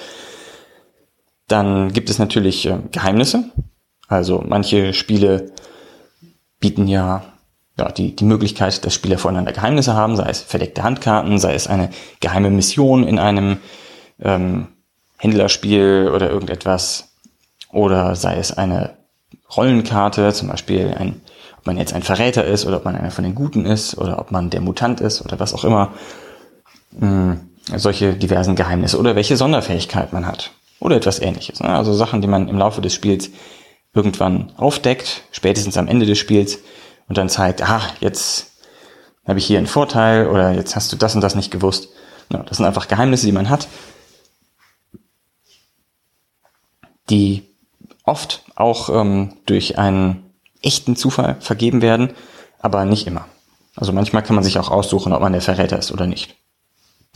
Dann 1.47 1.93
gibt 1.93 2.09
es 2.09 2.19
natürlich 2.19 2.65
äh, 2.65 2.77
Geheimnisse. 2.91 3.51
Also 4.07 4.43
manche 4.45 4.93
Spiele 4.93 5.53
bieten 6.59 6.87
ja 6.87 7.23
ja, 7.77 7.91
die, 7.91 8.15
die 8.15 8.25
Möglichkeit, 8.25 8.85
dass 8.85 8.93
Spieler 8.93 9.17
voneinander 9.17 9.53
Geheimnisse 9.53 9.93
haben, 9.93 10.15
sei 10.15 10.29
es 10.29 10.41
verdeckte 10.41 10.83
Handkarten, 10.83 11.37
sei 11.37 11.53
es 11.53 11.67
eine 11.67 11.89
geheime 12.19 12.49
Mission 12.49 13.07
in 13.07 13.19
einem 13.19 13.57
ähm, 14.19 14.67
Händlerspiel 15.17 16.11
oder 16.13 16.29
irgendetwas, 16.29 17.06
oder 17.71 18.15
sei 18.15 18.37
es 18.37 18.57
eine 18.57 18.97
Rollenkarte, 19.55 20.33
zum 20.33 20.47
Beispiel 20.47 20.93
ein, 20.97 21.21
ob 21.57 21.65
man 21.65 21.77
jetzt 21.77 21.93
ein 21.93 22.03
Verräter 22.03 22.45
ist 22.45 22.65
oder 22.65 22.77
ob 22.77 22.85
man 22.85 22.95
einer 22.95 23.11
von 23.11 23.23
den 23.23 23.35
Guten 23.35 23.65
ist 23.65 23.97
oder 23.97 24.19
ob 24.19 24.31
man 24.31 24.49
der 24.49 24.61
Mutant 24.61 25.01
ist 25.01 25.21
oder 25.21 25.39
was 25.39 25.53
auch 25.53 25.63
immer. 25.63 25.93
Hm, 26.99 27.49
solche 27.75 28.13
diversen 28.13 28.55
Geheimnisse 28.55 28.97
oder 28.97 29.15
welche 29.15 29.35
Sonderfähigkeit 29.35 30.13
man 30.13 30.25
hat 30.25 30.51
oder 30.79 30.95
etwas 30.95 31.19
ähnliches. 31.19 31.59
Ne? 31.59 31.69
Also 31.69 31.93
Sachen, 31.93 32.21
die 32.21 32.27
man 32.27 32.47
im 32.47 32.57
Laufe 32.57 32.81
des 32.81 32.93
Spiels 32.93 33.29
irgendwann 33.93 34.53
aufdeckt, 34.57 35.23
spätestens 35.31 35.77
am 35.77 35.87
Ende 35.87 36.05
des 36.05 36.17
Spiels 36.17 36.59
und 37.09 37.17
dann 37.17 37.29
zeigt, 37.29 37.61
ah, 37.67 37.81
jetzt 37.99 38.51
habe 39.25 39.39
ich 39.39 39.45
hier 39.45 39.57
einen 39.57 39.67
Vorteil 39.67 40.27
oder 40.27 40.53
jetzt 40.53 40.75
hast 40.75 40.91
du 40.93 40.95
das 40.95 41.15
und 41.15 41.21
das 41.21 41.35
nicht 41.35 41.51
gewusst. 41.51 41.89
Ja, 42.31 42.43
das 42.43 42.57
sind 42.57 42.65
einfach 42.65 42.87
Geheimnisse, 42.87 43.25
die 43.25 43.31
man 43.31 43.49
hat, 43.49 43.67
die 47.09 47.46
oft 48.07 48.43
auch 48.55 48.89
ähm, 48.89 49.33
durch 49.45 49.77
einen 49.77 50.31
echten 50.61 50.95
Zufall 50.95 51.37
vergeben 51.39 51.81
werden, 51.81 52.13
aber 52.59 52.85
nicht 52.85 53.07
immer. 53.07 53.25
Also 53.75 53.93
manchmal 53.93 54.23
kann 54.23 54.35
man 54.35 54.43
sich 54.43 54.57
auch 54.57 54.71
aussuchen, 54.71 55.13
ob 55.13 55.21
man 55.21 55.33
der 55.33 55.41
Verräter 55.41 55.77
ist 55.77 55.91
oder 55.91 56.07
nicht. 56.07 56.35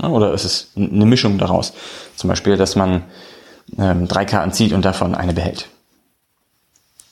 Oder 0.01 0.33
ist 0.33 0.45
es 0.45 0.71
eine 0.75 1.05
Mischung 1.05 1.37
daraus. 1.37 1.73
Zum 2.15 2.27
Beispiel, 2.27 2.57
dass 2.57 2.75
man 2.75 3.03
ähm, 3.77 4.07
drei 4.07 4.25
Karten 4.25 4.51
zieht 4.51 4.73
und 4.73 4.85
davon 4.85 5.15
eine 5.15 5.33
behält. 5.33 5.67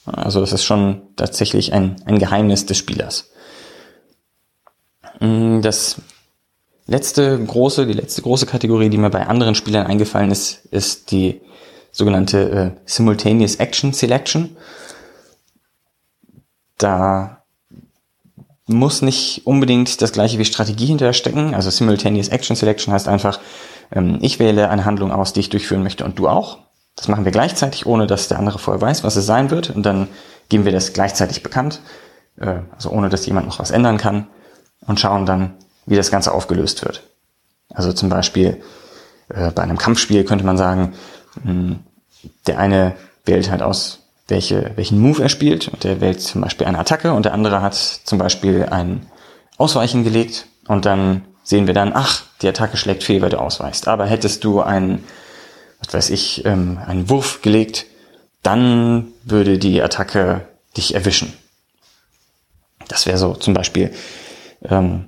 Also 0.05 0.39
das 0.39 0.53
ist 0.53 0.63
schon 0.63 1.01
tatsächlich 1.15 1.73
ein, 1.73 1.97
ein 2.05 2.19
Geheimnis 2.19 2.65
des 2.65 2.77
Spielers. 2.77 3.29
Mm, 5.19 5.61
das 5.61 6.01
letzte 6.87 7.43
große, 7.43 7.85
die 7.85 7.93
letzte 7.93 8.21
große 8.21 8.45
Kategorie, 8.45 8.89
die 8.89 8.97
mir 8.97 9.09
bei 9.09 9.27
anderen 9.27 9.55
Spielern 9.55 9.85
eingefallen 9.85 10.31
ist, 10.31 10.65
ist 10.71 11.11
die 11.11 11.41
sogenannte 11.91 12.49
äh, 12.49 12.81
Simultaneous 12.85 13.55
Action 13.55 13.93
Selection. 13.93 14.55
Da 16.77 17.43
muss 18.67 19.01
nicht 19.01 19.41
unbedingt 19.45 20.01
das 20.01 20.11
gleiche 20.11 20.37
wie 20.37 20.45
Strategie 20.45 20.85
hinterher 20.85 21.13
stecken. 21.13 21.55
Also 21.55 21.69
Simultaneous 21.69 22.29
Action 22.29 22.55
Selection 22.55 22.93
heißt 22.93 23.07
einfach, 23.07 23.39
ähm, 23.91 24.19
ich 24.21 24.39
wähle 24.39 24.69
eine 24.69 24.85
Handlung 24.85 25.11
aus, 25.11 25.33
die 25.33 25.39
ich 25.41 25.49
durchführen 25.49 25.83
möchte 25.83 26.05
und 26.05 26.19
du 26.19 26.27
auch. 26.27 26.59
Das 26.95 27.07
machen 27.07 27.25
wir 27.25 27.31
gleichzeitig, 27.31 27.85
ohne 27.85 28.07
dass 28.07 28.27
der 28.27 28.39
andere 28.39 28.59
vorher 28.59 28.81
weiß, 28.81 29.03
was 29.03 29.15
es 29.15 29.25
sein 29.25 29.51
wird. 29.51 29.69
Und 29.69 29.83
dann 29.83 30.07
geben 30.49 30.65
wir 30.65 30.71
das 30.71 30.93
gleichzeitig 30.93 31.43
bekannt, 31.43 31.81
äh, 32.39 32.59
also 32.75 32.91
ohne 32.91 33.09
dass 33.09 33.25
jemand 33.25 33.47
noch 33.47 33.59
was 33.59 33.71
ändern 33.71 33.97
kann 33.97 34.27
und 34.85 34.99
schauen 34.99 35.25
dann, 35.25 35.55
wie 35.85 35.95
das 35.95 36.11
Ganze 36.11 36.31
aufgelöst 36.31 36.83
wird. 36.85 37.03
Also 37.73 37.93
zum 37.93 38.09
Beispiel 38.09 38.61
äh, 39.29 39.51
bei 39.51 39.63
einem 39.63 39.77
Kampfspiel 39.77 40.23
könnte 40.23 40.45
man 40.45 40.57
sagen, 40.57 40.93
der 42.47 42.59
eine 42.59 42.95
wählt 43.25 43.49
halt 43.49 43.61
aus, 43.61 43.99
welche, 44.27 44.71
welchen 44.75 44.99
Move 44.99 45.23
er 45.23 45.29
spielt 45.29 45.67
und 45.67 45.83
der 45.83 46.01
wählt 46.01 46.21
zum 46.21 46.41
Beispiel 46.41 46.67
eine 46.67 46.79
Attacke 46.79 47.13
und 47.13 47.25
der 47.25 47.33
andere 47.33 47.61
hat 47.61 47.75
zum 47.75 48.17
Beispiel 48.17 48.65
ein 48.65 49.07
Ausweichen 49.57 50.03
gelegt 50.03 50.45
und 50.67 50.85
dann 50.85 51.23
sehen 51.43 51.67
wir 51.67 51.73
dann, 51.73 51.91
ach, 51.93 52.23
die 52.41 52.47
Attacke 52.47 52.77
schlägt 52.77 53.03
fehl, 53.03 53.21
weil 53.21 53.29
du 53.31 53.39
ausweichst. 53.39 53.87
Aber 53.87 54.05
hättest 54.05 54.43
du 54.43 54.61
einen 54.61 55.03
was 55.79 55.93
weiß 55.93 56.09
ich, 56.09 56.45
ähm, 56.45 56.79
einen 56.85 57.09
Wurf 57.09 57.41
gelegt, 57.41 57.85
dann 58.43 59.07
würde 59.23 59.57
die 59.57 59.81
Attacke 59.81 60.47
dich 60.77 60.93
erwischen. 60.93 61.33
Das 62.87 63.05
wäre 63.05 63.17
so 63.17 63.33
zum 63.33 63.53
Beispiel 63.53 63.91
ähm, 64.63 65.07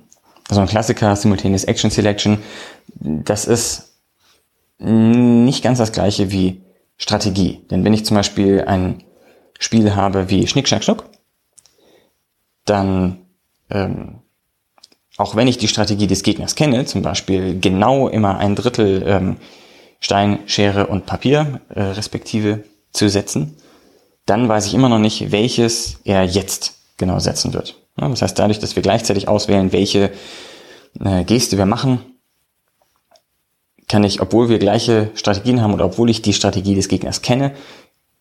so 0.50 0.60
ein 0.60 0.66
Klassiker, 0.66 1.14
Simultaneous 1.16 1.64
Action 1.64 1.90
Selection. 1.90 2.42
Das 2.94 3.46
ist 3.46 3.91
nicht 4.82 5.62
ganz 5.62 5.78
das 5.78 5.92
gleiche 5.92 6.30
wie 6.30 6.62
Strategie. 6.96 7.60
Denn 7.70 7.84
wenn 7.84 7.94
ich 7.94 8.04
zum 8.04 8.16
Beispiel 8.16 8.62
ein 8.66 9.02
Spiel 9.58 9.94
habe 9.94 10.28
wie 10.30 10.46
Schnick, 10.46 10.68
Schnack, 10.68 10.84
Schnuck, 10.84 11.04
dann, 12.64 13.26
ähm, 13.70 14.20
auch 15.16 15.36
wenn 15.36 15.48
ich 15.48 15.58
die 15.58 15.68
Strategie 15.68 16.06
des 16.06 16.22
Gegners 16.22 16.54
kenne, 16.54 16.84
zum 16.84 17.02
Beispiel 17.02 17.58
genau 17.60 18.08
immer 18.08 18.38
ein 18.38 18.56
Drittel 18.56 19.02
ähm, 19.06 19.36
Stein, 20.00 20.40
Schere 20.46 20.88
und 20.88 21.06
Papier 21.06 21.60
äh, 21.68 21.80
respektive 21.80 22.64
zu 22.92 23.08
setzen, 23.08 23.56
dann 24.26 24.48
weiß 24.48 24.66
ich 24.66 24.74
immer 24.74 24.88
noch 24.88 24.98
nicht, 24.98 25.32
welches 25.32 26.00
er 26.04 26.24
jetzt 26.24 26.74
genau 26.96 27.18
setzen 27.18 27.54
wird. 27.54 27.80
Ja, 28.00 28.08
das 28.08 28.22
heißt, 28.22 28.38
dadurch, 28.38 28.58
dass 28.58 28.74
wir 28.76 28.82
gleichzeitig 28.82 29.28
auswählen, 29.28 29.72
welche 29.72 30.12
äh, 31.00 31.24
Geste 31.24 31.58
wir 31.58 31.66
machen, 31.66 32.00
kann 33.92 34.04
ich, 34.04 34.22
obwohl 34.22 34.48
wir 34.48 34.58
gleiche 34.58 35.10
Strategien 35.14 35.60
haben 35.60 35.74
oder 35.74 35.84
obwohl 35.84 36.08
ich 36.08 36.22
die 36.22 36.32
Strategie 36.32 36.74
des 36.74 36.88
Gegners 36.88 37.20
kenne, 37.20 37.52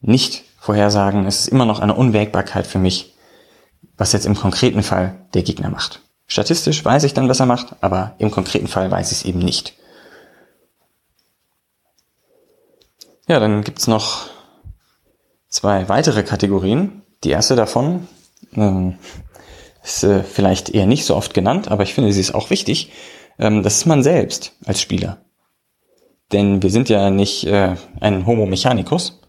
nicht 0.01 0.43
vorhersagen, 0.59 1.25
es 1.25 1.39
ist 1.39 1.47
immer 1.47 1.63
noch 1.63 1.79
eine 1.79 1.95
Unwägbarkeit 1.95 2.67
für 2.67 2.77
mich, 2.77 3.15
was 3.95 4.11
jetzt 4.11 4.25
im 4.25 4.35
konkreten 4.35 4.83
Fall 4.83 5.15
der 5.33 5.43
Gegner 5.43 5.69
macht. 5.69 6.01
Statistisch 6.27 6.83
weiß 6.83 7.05
ich 7.05 7.13
dann, 7.13 7.29
was 7.29 7.39
er 7.39 7.45
macht, 7.45 7.77
aber 7.79 8.15
im 8.17 8.31
konkreten 8.31 8.67
Fall 8.67 8.91
weiß 8.91 9.13
ich 9.13 9.19
es 9.19 9.25
eben 9.25 9.39
nicht. 9.39 9.73
Ja, 13.29 13.39
dann 13.39 13.63
gibt's 13.63 13.87
noch 13.87 14.27
zwei 15.47 15.87
weitere 15.87 16.23
Kategorien. 16.23 17.01
Die 17.23 17.29
erste 17.29 17.55
davon 17.55 18.09
ähm, 18.55 18.97
ist 19.85 20.03
äh, 20.03 20.21
vielleicht 20.21 20.69
eher 20.69 20.85
nicht 20.85 21.05
so 21.05 21.15
oft 21.15 21.33
genannt, 21.33 21.71
aber 21.71 21.83
ich 21.83 21.93
finde, 21.93 22.11
sie 22.11 22.19
ist 22.19 22.35
auch 22.35 22.49
wichtig. 22.49 22.91
Ähm, 23.39 23.63
das 23.63 23.77
ist 23.77 23.85
man 23.85 24.03
selbst 24.03 24.51
als 24.65 24.81
Spieler. 24.81 25.21
Denn 26.31 26.63
wir 26.63 26.69
sind 26.69 26.89
ja 26.89 27.09
nicht 27.09 27.45
äh, 27.45 27.75
ein 27.99 28.25
Homo 28.25 28.45
mechanicus, 28.45 29.19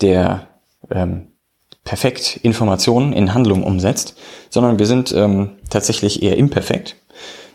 der 0.00 0.46
ähm, 0.90 1.28
perfekt 1.84 2.40
Informationen 2.42 3.12
in 3.12 3.34
Handlungen 3.34 3.62
umsetzt, 3.62 4.16
sondern 4.50 4.78
wir 4.78 4.86
sind 4.86 5.12
ähm, 5.12 5.52
tatsächlich 5.70 6.22
eher 6.22 6.36
imperfekt. 6.36 6.96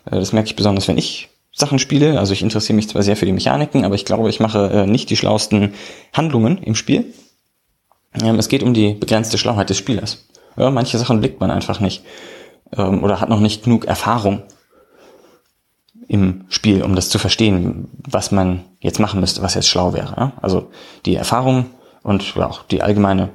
Äh, 0.05 0.19
das 0.19 0.33
merke 0.33 0.47
ich 0.47 0.55
besonders, 0.55 0.87
wenn 0.87 0.97
ich 0.97 1.29
Sachen 1.53 1.79
spiele. 1.79 2.19
Also 2.19 2.33
ich 2.33 2.41
interessiere 2.41 2.75
mich 2.75 2.89
zwar 2.89 3.03
sehr 3.03 3.17
für 3.17 3.25
die 3.25 3.33
Mechaniken, 3.33 3.83
aber 3.83 3.95
ich 3.95 4.05
glaube, 4.05 4.29
ich 4.29 4.39
mache 4.39 4.69
äh, 4.69 4.87
nicht 4.87 5.09
die 5.09 5.17
schlauesten 5.17 5.73
Handlungen 6.13 6.57
im 6.59 6.75
Spiel. 6.75 7.13
Ähm, 8.21 8.39
es 8.39 8.47
geht 8.47 8.63
um 8.63 8.73
die 8.73 8.93
begrenzte 8.93 9.37
Schlauheit 9.37 9.69
des 9.69 9.77
Spielers. 9.77 10.25
Ja, 10.57 10.69
manche 10.69 10.97
Sachen 10.97 11.19
blickt 11.19 11.39
man 11.39 11.51
einfach 11.51 11.79
nicht 11.79 12.03
ähm, 12.75 13.03
oder 13.03 13.21
hat 13.21 13.29
noch 13.29 13.39
nicht 13.39 13.63
genug 13.63 13.85
Erfahrung 13.85 14.43
im 16.11 16.43
Spiel, 16.49 16.83
um 16.83 16.93
das 16.93 17.07
zu 17.07 17.19
verstehen, 17.19 17.87
was 18.03 18.33
man 18.33 18.65
jetzt 18.81 18.99
machen 18.99 19.21
müsste, 19.21 19.41
was 19.43 19.53
jetzt 19.53 19.69
schlau 19.69 19.93
wäre. 19.93 20.13
Ja? 20.17 20.33
Also 20.41 20.69
die 21.05 21.15
Erfahrung 21.15 21.67
und 22.03 22.35
auch 22.35 22.63
die 22.63 22.81
allgemeine 22.81 23.29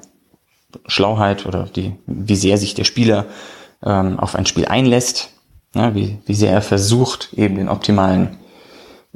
Schlauheit 0.86 1.46
oder 1.46 1.62
die, 1.64 1.94
wie 2.06 2.36
sehr 2.36 2.58
sich 2.58 2.74
der 2.74 2.84
Spieler 2.84 3.24
ähm, 3.82 4.20
auf 4.20 4.34
ein 4.34 4.44
Spiel 4.44 4.66
einlässt, 4.66 5.30
ja, 5.74 5.94
wie, 5.94 6.18
wie 6.26 6.34
sehr 6.34 6.52
er 6.52 6.60
versucht, 6.60 7.32
eben 7.32 7.56
den 7.56 7.70
optimalen 7.70 8.36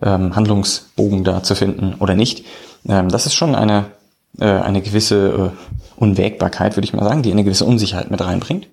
ähm, 0.00 0.35
Handlungsbogen 0.35 1.23
da 1.23 1.43
zu 1.43 1.55
finden 1.55 1.97
oder 1.99 2.14
nicht. 2.14 2.47
Ähm, 2.88 3.11
das 3.11 3.26
ist 3.26 3.35
schon 3.35 3.55
eine, 3.55 3.90
äh, 4.38 4.47
eine 4.47 4.81
gewisse 4.81 5.52
äh, 5.52 6.00
Unwägbarkeit, 6.00 6.79
würde 6.79 6.87
ich 6.87 6.95
mal 6.95 7.05
sagen, 7.05 7.23
die 7.23 7.31
eine 7.31 7.45
gewisse 7.45 7.67
Unsicherheit 7.67 8.11
mit 8.11 8.23
reinbringt. 8.23 8.69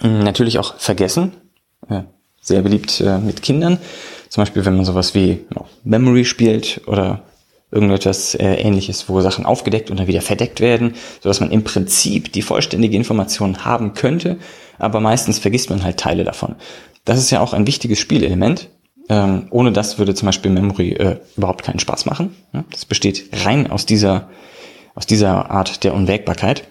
Natürlich 0.00 0.58
auch 0.58 0.76
vergessen, 0.76 1.32
äh, 1.90 2.04
sehr 2.42 2.60
beliebt 2.60 3.00
äh, 3.00 3.18
mit 3.18 3.42
Kindern. 3.42 3.78
Zum 4.28 4.42
Beispiel, 4.42 4.64
wenn 4.66 4.76
man 4.76 4.84
sowas 4.84 5.14
wie 5.14 5.40
ja, 5.54 5.64
Memory 5.84 6.24
spielt 6.24 6.82
oder 6.86 7.22
irgendetwas 7.70 8.34
äh, 8.34 8.54
ähnliches, 8.56 9.08
wo 9.08 9.20
Sachen 9.22 9.46
aufgedeckt 9.46 9.90
und 9.90 9.98
dann 9.98 10.06
wieder 10.06 10.20
verdeckt 10.20 10.60
werden, 10.60 10.94
sodass 11.22 11.40
man 11.40 11.50
im 11.50 11.64
Prinzip 11.64 12.32
die 12.32 12.42
vollständige 12.42 12.96
Information 12.96 13.64
haben 13.64 13.94
könnte, 13.94 14.38
aber 14.78 15.00
meistens 15.00 15.38
vergisst 15.38 15.70
man 15.70 15.82
halt 15.82 15.98
Teile 15.98 16.24
davon. 16.24 16.56
Das 17.04 17.18
ist 17.18 17.30
ja 17.30 17.40
auch 17.40 17.54
ein 17.54 17.66
wichtiges 17.66 17.98
Spielelement. 17.98 18.68
Ähm, 19.08 19.46
ohne 19.50 19.72
das 19.72 19.98
würde 19.98 20.14
zum 20.14 20.26
Beispiel 20.26 20.50
Memory 20.50 20.92
äh, 20.92 21.18
überhaupt 21.36 21.64
keinen 21.64 21.80
Spaß 21.80 22.04
machen. 22.06 22.36
Ja, 22.52 22.64
das 22.70 22.84
besteht 22.84 23.28
rein 23.44 23.70
aus 23.70 23.86
dieser, 23.86 24.28
aus 24.94 25.06
dieser 25.06 25.50
Art 25.50 25.82
der 25.82 25.94
Unwägbarkeit. 25.94 26.64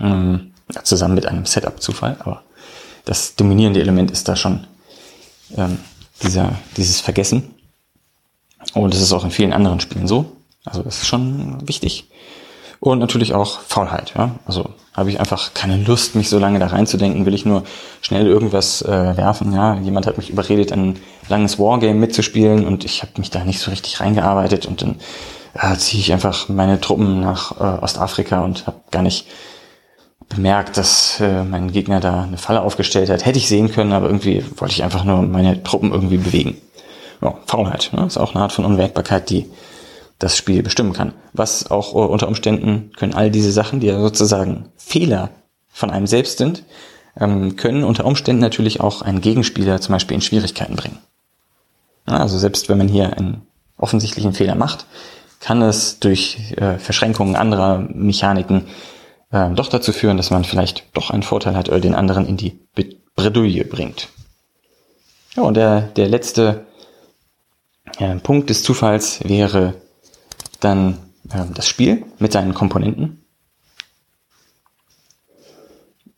Ähm, 0.00 0.52
zusammen 0.82 1.14
mit 1.14 1.26
einem 1.26 1.46
Setup-Zufall, 1.46 2.16
aber 2.20 2.42
das 3.08 3.36
dominierende 3.36 3.80
Element 3.80 4.10
ist 4.10 4.28
da 4.28 4.36
schon 4.36 4.66
ähm, 5.56 5.78
dieser, 6.22 6.52
dieses 6.76 7.00
Vergessen. 7.00 7.54
Und 8.74 8.92
das 8.92 9.00
ist 9.00 9.12
auch 9.12 9.24
in 9.24 9.30
vielen 9.30 9.54
anderen 9.54 9.80
Spielen 9.80 10.06
so. 10.06 10.26
Also 10.66 10.82
das 10.82 10.98
ist 11.02 11.08
schon 11.08 11.66
wichtig. 11.66 12.04
Und 12.80 12.98
natürlich 12.98 13.32
auch 13.32 13.60
Faulheit. 13.60 14.12
Ja? 14.14 14.32
Also 14.46 14.74
habe 14.92 15.10
ich 15.10 15.20
einfach 15.20 15.54
keine 15.54 15.78
Lust, 15.78 16.16
mich 16.16 16.28
so 16.28 16.38
lange 16.38 16.58
da 16.58 16.66
reinzudenken. 16.66 17.24
Will 17.24 17.32
ich 17.32 17.46
nur 17.46 17.64
schnell 18.02 18.26
irgendwas 18.26 18.82
äh, 18.82 19.16
werfen. 19.16 19.54
Ja, 19.54 19.76
jemand 19.76 20.06
hat 20.06 20.18
mich 20.18 20.28
überredet, 20.28 20.70
ein 20.72 20.98
langes 21.30 21.58
Wargame 21.58 21.94
mitzuspielen 21.94 22.66
und 22.66 22.84
ich 22.84 23.00
habe 23.00 23.12
mich 23.16 23.30
da 23.30 23.42
nicht 23.42 23.60
so 23.60 23.70
richtig 23.70 24.00
reingearbeitet 24.00 24.66
und 24.66 24.82
dann 24.82 24.96
äh, 25.54 25.76
ziehe 25.76 26.02
ich 26.02 26.12
einfach 26.12 26.50
meine 26.50 26.78
Truppen 26.78 27.20
nach 27.20 27.52
äh, 27.58 27.82
Ostafrika 27.82 28.42
und 28.42 28.66
habe 28.66 28.80
gar 28.90 29.02
nicht 29.02 29.26
bemerkt, 30.28 30.76
dass 30.76 31.20
äh, 31.20 31.44
mein 31.44 31.72
Gegner 31.72 32.00
da 32.00 32.22
eine 32.22 32.38
Falle 32.38 32.60
aufgestellt 32.60 33.10
hat. 33.10 33.24
Hätte 33.24 33.38
ich 33.38 33.48
sehen 33.48 33.72
können, 33.72 33.92
aber 33.92 34.06
irgendwie 34.06 34.44
wollte 34.56 34.74
ich 34.74 34.82
einfach 34.82 35.04
nur 35.04 35.22
meine 35.22 35.62
Truppen 35.62 35.92
irgendwie 35.92 36.18
bewegen. 36.18 36.58
Ja, 37.20 37.34
Faulheit, 37.46 37.90
ne? 37.92 38.06
ist 38.06 38.18
auch 38.18 38.34
eine 38.34 38.42
Art 38.42 38.52
von 38.52 38.64
Unwägbarkeit, 38.64 39.30
die 39.30 39.46
das 40.18 40.36
Spiel 40.36 40.62
bestimmen 40.62 40.92
kann. 40.92 41.14
Was 41.32 41.70
auch 41.70 41.94
äh, 41.94 41.98
unter 41.98 42.28
Umständen 42.28 42.92
können 42.96 43.14
all 43.14 43.30
diese 43.30 43.52
Sachen, 43.52 43.80
die 43.80 43.86
ja 43.86 44.00
sozusagen 44.00 44.66
Fehler 44.76 45.30
von 45.70 45.90
einem 45.90 46.06
selbst 46.06 46.38
sind, 46.38 46.64
ähm, 47.18 47.56
können 47.56 47.84
unter 47.84 48.04
Umständen 48.04 48.40
natürlich 48.40 48.80
auch 48.80 49.02
einen 49.02 49.20
Gegenspieler 49.20 49.80
zum 49.80 49.94
Beispiel 49.94 50.16
in 50.16 50.20
Schwierigkeiten 50.20 50.76
bringen. 50.76 50.98
Ja, 52.08 52.18
also 52.18 52.38
selbst 52.38 52.68
wenn 52.68 52.78
man 52.78 52.88
hier 52.88 53.16
einen 53.16 53.42
offensichtlichen 53.76 54.32
Fehler 54.32 54.54
macht, 54.54 54.86
kann 55.40 55.62
es 55.62 56.00
durch 56.00 56.52
äh, 56.56 56.78
Verschränkungen 56.78 57.36
anderer 57.36 57.78
Mechaniken 57.78 58.64
äh, 59.30 59.50
doch 59.50 59.68
dazu 59.68 59.92
führen, 59.92 60.16
dass 60.16 60.30
man 60.30 60.44
vielleicht 60.44 60.84
doch 60.94 61.10
einen 61.10 61.22
Vorteil 61.22 61.56
hat 61.56 61.68
oder 61.68 61.80
den 61.80 61.94
anderen 61.94 62.26
in 62.26 62.36
die 62.36 62.58
Bredouille 63.14 63.64
bringt. 63.64 64.08
Ja, 65.36 65.42
und 65.42 65.54
der, 65.54 65.82
der 65.82 66.08
letzte 66.08 66.66
äh, 67.98 68.16
Punkt 68.16 68.50
des 68.50 68.62
Zufalls 68.62 69.20
wäre 69.24 69.74
dann 70.60 70.98
äh, 71.30 71.44
das 71.54 71.68
Spiel 71.68 72.04
mit 72.18 72.32
seinen 72.32 72.54
Komponenten. 72.54 73.24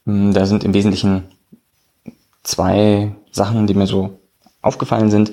Hm, 0.06 0.32
da 0.32 0.46
sind 0.46 0.64
im 0.64 0.74
Wesentlichen 0.74 1.24
zwei 2.42 3.14
Sachen, 3.30 3.66
die 3.66 3.74
mir 3.74 3.86
so 3.86 4.20
aufgefallen 4.62 5.10
sind. 5.10 5.32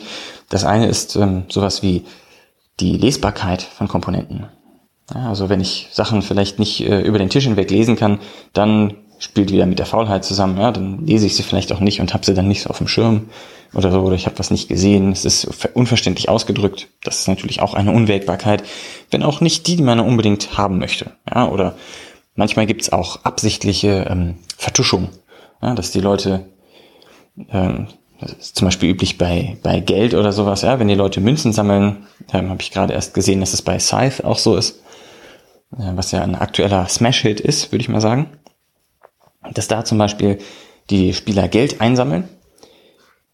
Das 0.50 0.64
eine 0.64 0.88
ist 0.88 1.16
ähm, 1.16 1.46
sowas 1.50 1.82
wie 1.82 2.06
die 2.80 2.98
Lesbarkeit 2.98 3.62
von 3.62 3.88
Komponenten. 3.88 4.48
Also 5.14 5.50
wenn 5.50 5.62
ich 5.62 5.88
Sachen 5.92 6.22
vielleicht 6.22 6.60
nicht 6.60 6.82
äh, 6.82 7.02
über 7.02 7.18
den 7.18 7.30
Tisch 7.30 7.46
hinweg 7.46 7.72
lesen 7.72 7.96
kann, 7.96 8.20
dann 8.54 8.96
spielt 9.20 9.52
wieder 9.52 9.66
mit 9.66 9.80
der 9.80 9.86
Faulheit 9.86 10.26
zusammen. 10.26 10.60
Ja, 10.60 10.72
dann 10.72 11.06
lese 11.06 11.26
ich 11.26 11.36
sie 11.36 11.44
vielleicht 11.44 11.72
auch 11.72 11.80
nicht 11.80 12.02
und 12.02 12.14
habe 12.14 12.26
sie 12.26 12.34
dann 12.34 12.48
nicht 12.48 12.62
so 12.62 12.70
auf 12.70 12.78
dem 12.78 12.88
Schirm 12.88 13.30
oder 13.74 13.92
so, 13.92 14.02
oder 14.02 14.16
ich 14.16 14.26
habe 14.26 14.40
was 14.40 14.52
nicht 14.52 14.68
gesehen. 14.68 15.12
Es 15.12 15.26
ist 15.26 15.68
unverständlich 15.74 16.30
ausgedrückt. 16.30 16.88
Das 17.04 17.20
ist 17.20 17.28
natürlich 17.28 17.62
auch 17.62 17.74
eine 17.74 17.92
Unwägbarkeit, 17.92 18.64
wenn 19.10 19.24
auch 19.24 19.42
nicht 19.42 19.68
die, 19.68 19.76
die 19.78 19.84
man 19.84 20.00
unbedingt 20.00 20.58
haben 20.58 20.78
möchte. 20.78 21.12
Ja, 21.34 21.48
oder 21.48 21.76
manchmal 22.36 22.66
gibt's 22.66 22.92
auch 22.92 23.24
absichtliche 23.24 24.08
ähm, 24.10 24.36
Vertuschung, 24.58 25.10
ja, 25.62 25.74
dass 25.74 25.92
die 25.92 26.02
Leute 26.02 26.46
ähm, 27.50 27.88
das 28.20 28.34
ist 28.34 28.56
zum 28.56 28.68
Beispiel 28.68 28.90
üblich 28.90 29.18
bei, 29.18 29.58
bei 29.62 29.80
Geld 29.80 30.16
oder 30.16 30.32
sowas, 30.32 30.64
ja, 30.64 30.80
wenn 30.80 30.88
die 30.88 30.96
Leute 30.96 31.22
Münzen 31.22 31.54
sammeln, 31.54 32.08
ähm, 32.34 32.50
habe 32.50 32.62
ich 32.62 32.72
gerade 32.72 32.94
erst 32.94 33.14
gesehen, 33.14 33.42
dass 33.42 33.54
es 33.54 33.62
bei 33.62 33.78
Scythe 33.78 34.26
auch 34.26 34.40
so 34.40 34.56
ist, 34.56 34.82
was 35.70 36.12
ja 36.12 36.22
ein 36.22 36.36
aktueller 36.36 36.88
Smash-Hit 36.88 37.40
ist, 37.40 37.72
würde 37.72 37.82
ich 37.82 37.90
mal 37.90 38.02
sagen, 38.02 38.30
dass 39.54 39.68
da 39.68 39.86
zum 39.86 39.98
Beispiel 39.98 40.40
die 40.90 41.14
Spieler 41.14 41.48
Geld 41.48 41.82
einsammeln 41.82 42.28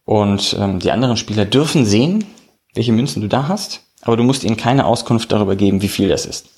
und 0.04 0.56
ähm, 0.58 0.80
die 0.80 0.90
anderen 0.90 1.16
Spieler 1.16 1.44
dürfen 1.44 1.86
sehen, 1.86 2.24
welche 2.74 2.92
Münzen 2.92 3.22
du 3.22 3.28
da 3.28 3.48
hast, 3.48 3.82
aber 4.02 4.16
du 4.16 4.22
musst 4.22 4.44
ihnen 4.44 4.56
keine 4.56 4.86
Auskunft 4.86 5.32
darüber 5.32 5.56
geben, 5.56 5.82
wie 5.82 5.88
viel 5.88 6.08
das 6.08 6.26
ist. 6.26 6.48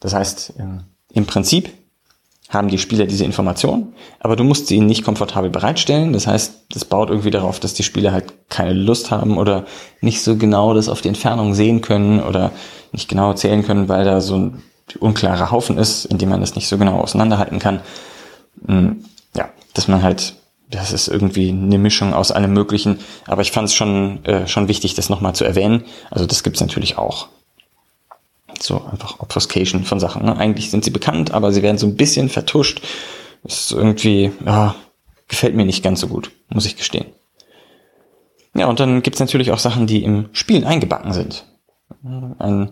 Das 0.00 0.14
heißt, 0.14 0.54
ähm, 0.58 0.84
im 1.12 1.26
Prinzip 1.26 1.70
haben 2.48 2.68
die 2.68 2.78
Spieler 2.78 3.06
diese 3.06 3.24
Information, 3.24 3.94
aber 4.20 4.36
du 4.36 4.44
musst 4.44 4.68
sie 4.68 4.76
ihnen 4.76 4.86
nicht 4.86 5.04
komfortabel 5.04 5.50
bereitstellen. 5.50 6.12
Das 6.12 6.28
heißt, 6.28 6.66
das 6.70 6.84
baut 6.84 7.10
irgendwie 7.10 7.32
darauf, 7.32 7.58
dass 7.58 7.74
die 7.74 7.82
Spieler 7.82 8.12
halt 8.12 8.48
keine 8.48 8.72
Lust 8.72 9.10
haben 9.10 9.36
oder 9.36 9.64
nicht 10.00 10.22
so 10.22 10.36
genau 10.36 10.72
das 10.72 10.88
auf 10.88 11.00
die 11.00 11.08
Entfernung 11.08 11.54
sehen 11.54 11.80
können 11.80 12.20
oder 12.20 12.52
nicht 12.92 13.08
genau 13.08 13.32
zählen 13.32 13.64
können, 13.64 13.88
weil 13.88 14.04
da 14.04 14.20
so 14.20 14.36
ein 14.36 14.62
unklarer 15.00 15.50
Haufen 15.50 15.78
ist, 15.78 16.04
in 16.04 16.18
dem 16.18 16.28
man 16.28 16.40
das 16.40 16.54
nicht 16.54 16.68
so 16.68 16.78
genau 16.78 17.00
auseinanderhalten 17.00 17.58
kann. 17.58 17.80
Hm, 18.66 19.04
ja, 19.34 19.48
dass 19.74 19.88
man 19.88 20.02
halt, 20.02 20.34
das 20.70 20.92
ist 20.92 21.08
irgendwie 21.08 21.50
eine 21.50 21.78
Mischung 21.78 22.14
aus 22.14 22.32
allem 22.32 22.52
Möglichen, 22.52 23.00
aber 23.26 23.42
ich 23.42 23.52
fand 23.52 23.68
es 23.68 23.74
schon, 23.74 24.24
äh, 24.24 24.46
schon 24.46 24.68
wichtig, 24.68 24.94
das 24.94 25.08
nochmal 25.08 25.34
zu 25.34 25.44
erwähnen. 25.44 25.84
Also 26.10 26.26
das 26.26 26.42
gibt's 26.42 26.60
natürlich 26.60 26.98
auch. 26.98 27.28
So 28.60 28.82
einfach 28.90 29.20
Obfuscation 29.20 29.84
von 29.84 30.00
Sachen. 30.00 30.24
Ne? 30.24 30.36
Eigentlich 30.36 30.70
sind 30.70 30.84
sie 30.84 30.90
bekannt, 30.90 31.32
aber 31.32 31.52
sie 31.52 31.62
werden 31.62 31.78
so 31.78 31.86
ein 31.86 31.96
bisschen 31.96 32.28
vertuscht. 32.28 32.80
Das 33.42 33.60
ist 33.60 33.72
irgendwie, 33.72 34.32
ja, 34.44 34.74
gefällt 35.28 35.54
mir 35.54 35.66
nicht 35.66 35.82
ganz 35.82 36.00
so 36.00 36.08
gut, 36.08 36.30
muss 36.48 36.66
ich 36.66 36.76
gestehen. 36.76 37.06
Ja, 38.54 38.66
und 38.66 38.80
dann 38.80 39.02
gibt's 39.02 39.20
natürlich 39.20 39.50
auch 39.50 39.58
Sachen, 39.58 39.86
die 39.86 40.02
im 40.02 40.30
Spiel 40.32 40.64
eingebacken 40.64 41.12
sind. 41.12 41.44
Ein 42.38 42.70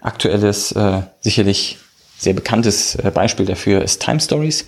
aktuelles, 0.00 0.72
äh, 0.72 1.02
sicherlich 1.20 1.78
sehr 2.16 2.34
bekanntes 2.34 2.96
äh, 2.96 3.10
Beispiel 3.12 3.46
dafür 3.46 3.82
ist 3.82 4.02
Time 4.02 4.20
Stories, 4.20 4.66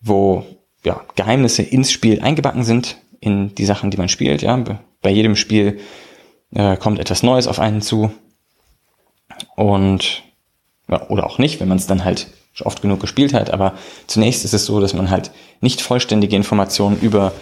wo 0.00 0.44
ja, 0.84 1.04
Geheimnisse 1.16 1.62
ins 1.62 1.90
Spiel 1.92 2.20
eingebacken 2.20 2.64
sind, 2.64 2.98
in 3.20 3.54
die 3.54 3.64
Sachen, 3.64 3.90
die 3.90 3.96
man 3.96 4.08
spielt. 4.08 4.42
Ja, 4.42 4.62
bei 5.02 5.10
jedem 5.10 5.36
Spiel 5.36 5.80
äh, 6.54 6.76
kommt 6.76 6.98
etwas 6.98 7.22
Neues 7.22 7.46
auf 7.46 7.58
einen 7.58 7.82
zu, 7.82 8.12
und 9.56 10.22
ja, 10.88 11.08
oder 11.08 11.26
auch 11.26 11.38
nicht, 11.38 11.60
wenn 11.60 11.68
man 11.68 11.78
es 11.78 11.86
dann 11.86 12.04
halt 12.04 12.28
oft 12.60 12.82
genug 12.82 13.00
gespielt 13.00 13.34
hat. 13.34 13.50
Aber 13.50 13.74
zunächst 14.06 14.44
ist 14.44 14.54
es 14.54 14.66
so, 14.66 14.80
dass 14.80 14.94
man 14.94 15.10
halt 15.10 15.30
nicht 15.60 15.80
vollständige 15.80 16.36
Informationen 16.36 16.98
über 17.00 17.32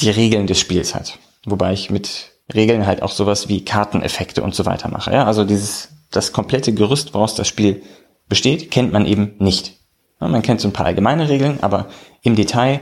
die 0.00 0.10
Regeln 0.10 0.46
des 0.46 0.60
Spiels 0.60 0.94
hat. 0.94 1.18
Wobei 1.44 1.72
ich 1.72 1.90
mit 1.90 2.32
Regeln 2.52 2.86
halt 2.86 3.02
auch 3.02 3.12
sowas 3.12 3.48
wie 3.48 3.64
Karteneffekte 3.64 4.42
und 4.42 4.54
so 4.54 4.66
weiter 4.66 4.88
mache. 4.88 5.12
Ja, 5.12 5.24
also 5.24 5.44
dieses, 5.44 5.88
das 6.10 6.32
komplette 6.32 6.72
Gerüst, 6.72 7.14
woraus 7.14 7.34
das 7.34 7.48
Spiel 7.48 7.82
besteht, 8.28 8.70
kennt 8.70 8.92
man 8.92 9.06
eben 9.06 9.34
nicht. 9.38 9.78
Ja, 10.20 10.28
man 10.28 10.42
kennt 10.42 10.60
so 10.60 10.68
ein 10.68 10.72
paar 10.72 10.86
allgemeine 10.86 11.28
Regeln, 11.28 11.58
aber 11.62 11.88
im 12.22 12.36
Detail 12.36 12.80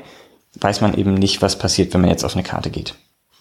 weiß 0.60 0.80
man 0.80 0.94
eben 0.94 1.14
nicht, 1.14 1.42
was 1.42 1.58
passiert, 1.58 1.94
wenn 1.94 2.00
man 2.00 2.10
jetzt 2.10 2.24
auf 2.24 2.34
eine 2.34 2.42
Karte 2.42 2.70
geht. 2.70 2.94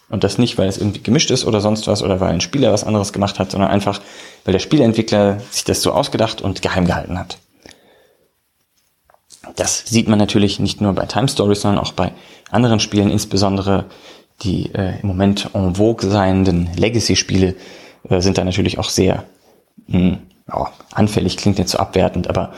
Und 0.09 0.23
das 0.23 0.37
nicht, 0.37 0.57
weil 0.57 0.67
es 0.67 0.77
irgendwie 0.77 1.03
gemischt 1.03 1.29
ist 1.29 1.45
oder 1.45 1.61
sonst 1.61 1.87
was 1.87 2.01
oder 2.01 2.19
weil 2.19 2.31
ein 2.33 2.41
Spieler 2.41 2.71
was 2.71 2.83
anderes 2.83 3.13
gemacht 3.13 3.37
hat, 3.37 3.51
sondern 3.51 3.69
einfach, 3.69 4.01
weil 4.43 4.53
der 4.53 4.59
Spielentwickler 4.59 5.39
sich 5.51 5.63
das 5.63 5.81
so 5.81 5.91
ausgedacht 5.91 6.41
und 6.41 6.61
geheim 6.61 6.85
gehalten 6.85 7.19
hat. 7.19 7.37
Das 9.55 9.85
sieht 9.85 10.07
man 10.07 10.19
natürlich 10.19 10.59
nicht 10.59 10.81
nur 10.81 10.93
bei 10.93 11.05
Time 11.05 11.27
Stories, 11.27 11.61
sondern 11.61 11.83
auch 11.83 11.93
bei 11.93 12.11
anderen 12.49 12.79
Spielen, 12.79 13.11
insbesondere 13.11 13.85
die 14.41 14.73
äh, 14.73 14.99
im 15.01 15.07
Moment 15.07 15.49
en 15.53 15.75
vogue 15.75 16.09
seienden 16.09 16.69
Legacy-Spiele 16.75 17.55
äh, 18.09 18.21
sind 18.21 18.37
da 18.37 18.43
natürlich 18.43 18.79
auch 18.79 18.89
sehr 18.89 19.25
mh, 19.87 19.99
hm, 19.99 20.17
ja, 20.47 20.71
anfällig, 20.91 21.37
klingt 21.37 21.59
jetzt 21.59 21.71
so 21.71 21.77
abwertend, 21.77 22.29
aber 22.29 22.53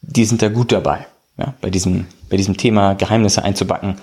die 0.00 0.24
sind 0.24 0.42
da 0.42 0.48
gut 0.48 0.72
dabei, 0.72 1.06
ja, 1.38 1.54
bei 1.60 1.70
diesem, 1.70 2.06
bei 2.30 2.36
diesem 2.36 2.56
Thema 2.56 2.94
Geheimnisse 2.94 3.42
einzubacken 3.44 3.96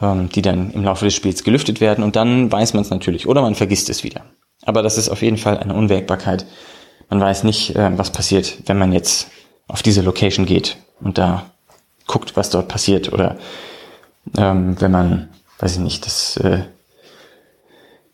ähm, 0.00 0.28
die 0.28 0.42
dann 0.42 0.72
im 0.72 0.84
Laufe 0.84 1.04
des 1.04 1.14
Spiels 1.14 1.44
gelüftet 1.44 1.80
werden 1.80 2.04
und 2.04 2.16
dann 2.16 2.50
weiß 2.50 2.74
man 2.74 2.82
es 2.82 2.90
natürlich 2.90 3.26
oder 3.26 3.42
man 3.42 3.54
vergisst 3.54 3.90
es 3.90 4.04
wieder. 4.04 4.22
Aber 4.64 4.82
das 4.82 4.98
ist 4.98 5.08
auf 5.08 5.22
jeden 5.22 5.36
Fall 5.36 5.58
eine 5.58 5.74
Unwägbarkeit. 5.74 6.46
Man 7.10 7.20
weiß 7.20 7.44
nicht, 7.44 7.76
äh, 7.76 7.96
was 7.96 8.10
passiert, 8.10 8.58
wenn 8.66 8.78
man 8.78 8.92
jetzt 8.92 9.28
auf 9.68 9.82
diese 9.82 10.02
Location 10.02 10.46
geht 10.46 10.76
und 11.00 11.18
da 11.18 11.46
guckt, 12.06 12.36
was 12.36 12.50
dort 12.50 12.68
passiert 12.68 13.12
oder 13.12 13.36
ähm, 14.36 14.80
wenn 14.80 14.90
man, 14.90 15.28
weiß 15.58 15.72
ich 15.72 15.78
nicht, 15.78 16.06
das 16.06 16.36
äh, 16.38 16.64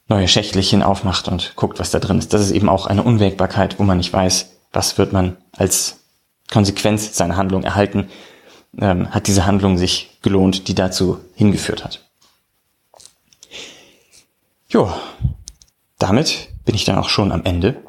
neue 0.08 0.28
Schächtelchen 0.28 0.82
aufmacht 0.82 1.28
und 1.28 1.54
guckt, 1.56 1.78
was 1.78 1.90
da 1.90 1.98
drin 2.00 2.18
ist. 2.18 2.32
Das 2.32 2.42
ist 2.42 2.50
eben 2.50 2.68
auch 2.68 2.86
eine 2.86 3.02
Unwägbarkeit, 3.02 3.78
wo 3.78 3.84
man 3.84 3.98
nicht 3.98 4.12
weiß, 4.12 4.50
was 4.72 4.98
wird 4.98 5.12
man 5.12 5.36
als 5.56 6.00
Konsequenz 6.50 7.16
seiner 7.16 7.36
Handlung 7.36 7.62
erhalten, 7.62 8.10
ähm, 8.78 9.10
hat 9.12 9.28
diese 9.28 9.46
Handlung 9.46 9.78
sich 9.78 10.18
gelohnt, 10.22 10.68
die 10.68 10.74
dazu 10.74 11.20
hingeführt 11.34 11.84
hat. 11.84 12.04
Jo, 14.68 14.92
damit 15.98 16.48
bin 16.64 16.74
ich 16.74 16.84
dann 16.84 16.98
auch 16.98 17.08
schon 17.08 17.32
am 17.32 17.44
Ende. 17.44 17.82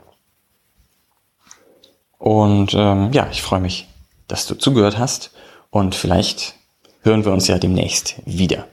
Und 2.18 2.74
ähm, 2.76 3.12
ja, 3.14 3.28
ich 3.32 3.42
freue 3.42 3.62
mich, 3.62 3.88
dass 4.28 4.46
du 4.46 4.56
zugehört 4.56 4.98
hast 4.98 5.32
und 5.72 5.96
vielleicht 5.96 6.56
hören 7.02 7.26
wir 7.26 7.32
uns 7.32 7.48
ja 7.48 7.58
demnächst 7.58 8.16
wieder. 8.26 8.68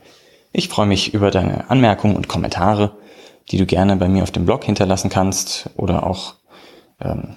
Ich 0.51 0.67
freue 0.67 0.87
mich 0.87 1.13
über 1.13 1.31
deine 1.31 1.69
Anmerkungen 1.69 2.15
und 2.15 2.27
Kommentare, 2.27 2.97
die 3.51 3.57
du 3.57 3.65
gerne 3.65 3.95
bei 3.97 4.07
mir 4.07 4.23
auf 4.23 4.31
dem 4.31 4.45
Blog 4.45 4.63
hinterlassen 4.63 5.09
kannst 5.09 5.69
oder 5.75 6.05
auch, 6.05 6.35
ähm, 6.99 7.35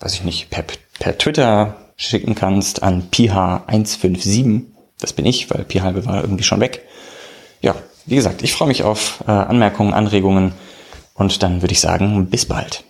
weiß 0.00 0.14
ich 0.14 0.24
nicht, 0.24 0.50
per, 0.50 0.64
per 0.98 1.16
Twitter 1.18 1.76
schicken 1.96 2.34
kannst 2.34 2.82
an 2.82 3.08
PH157. 3.12 4.62
Das 5.00 5.12
bin 5.12 5.26
ich, 5.26 5.50
weil 5.50 5.64
Pi 5.64 5.78
halbe 5.78 6.04
war 6.06 6.20
irgendwie 6.20 6.44
schon 6.44 6.60
weg. 6.60 6.84
Ja, 7.60 7.74
wie 8.06 8.16
gesagt, 8.16 8.42
ich 8.42 8.52
freue 8.52 8.68
mich 8.68 8.82
auf 8.82 9.22
äh, 9.26 9.30
Anmerkungen, 9.30 9.92
Anregungen 9.92 10.52
und 11.14 11.42
dann 11.42 11.62
würde 11.62 11.72
ich 11.72 11.80
sagen, 11.80 12.26
bis 12.26 12.46
bald. 12.46 12.84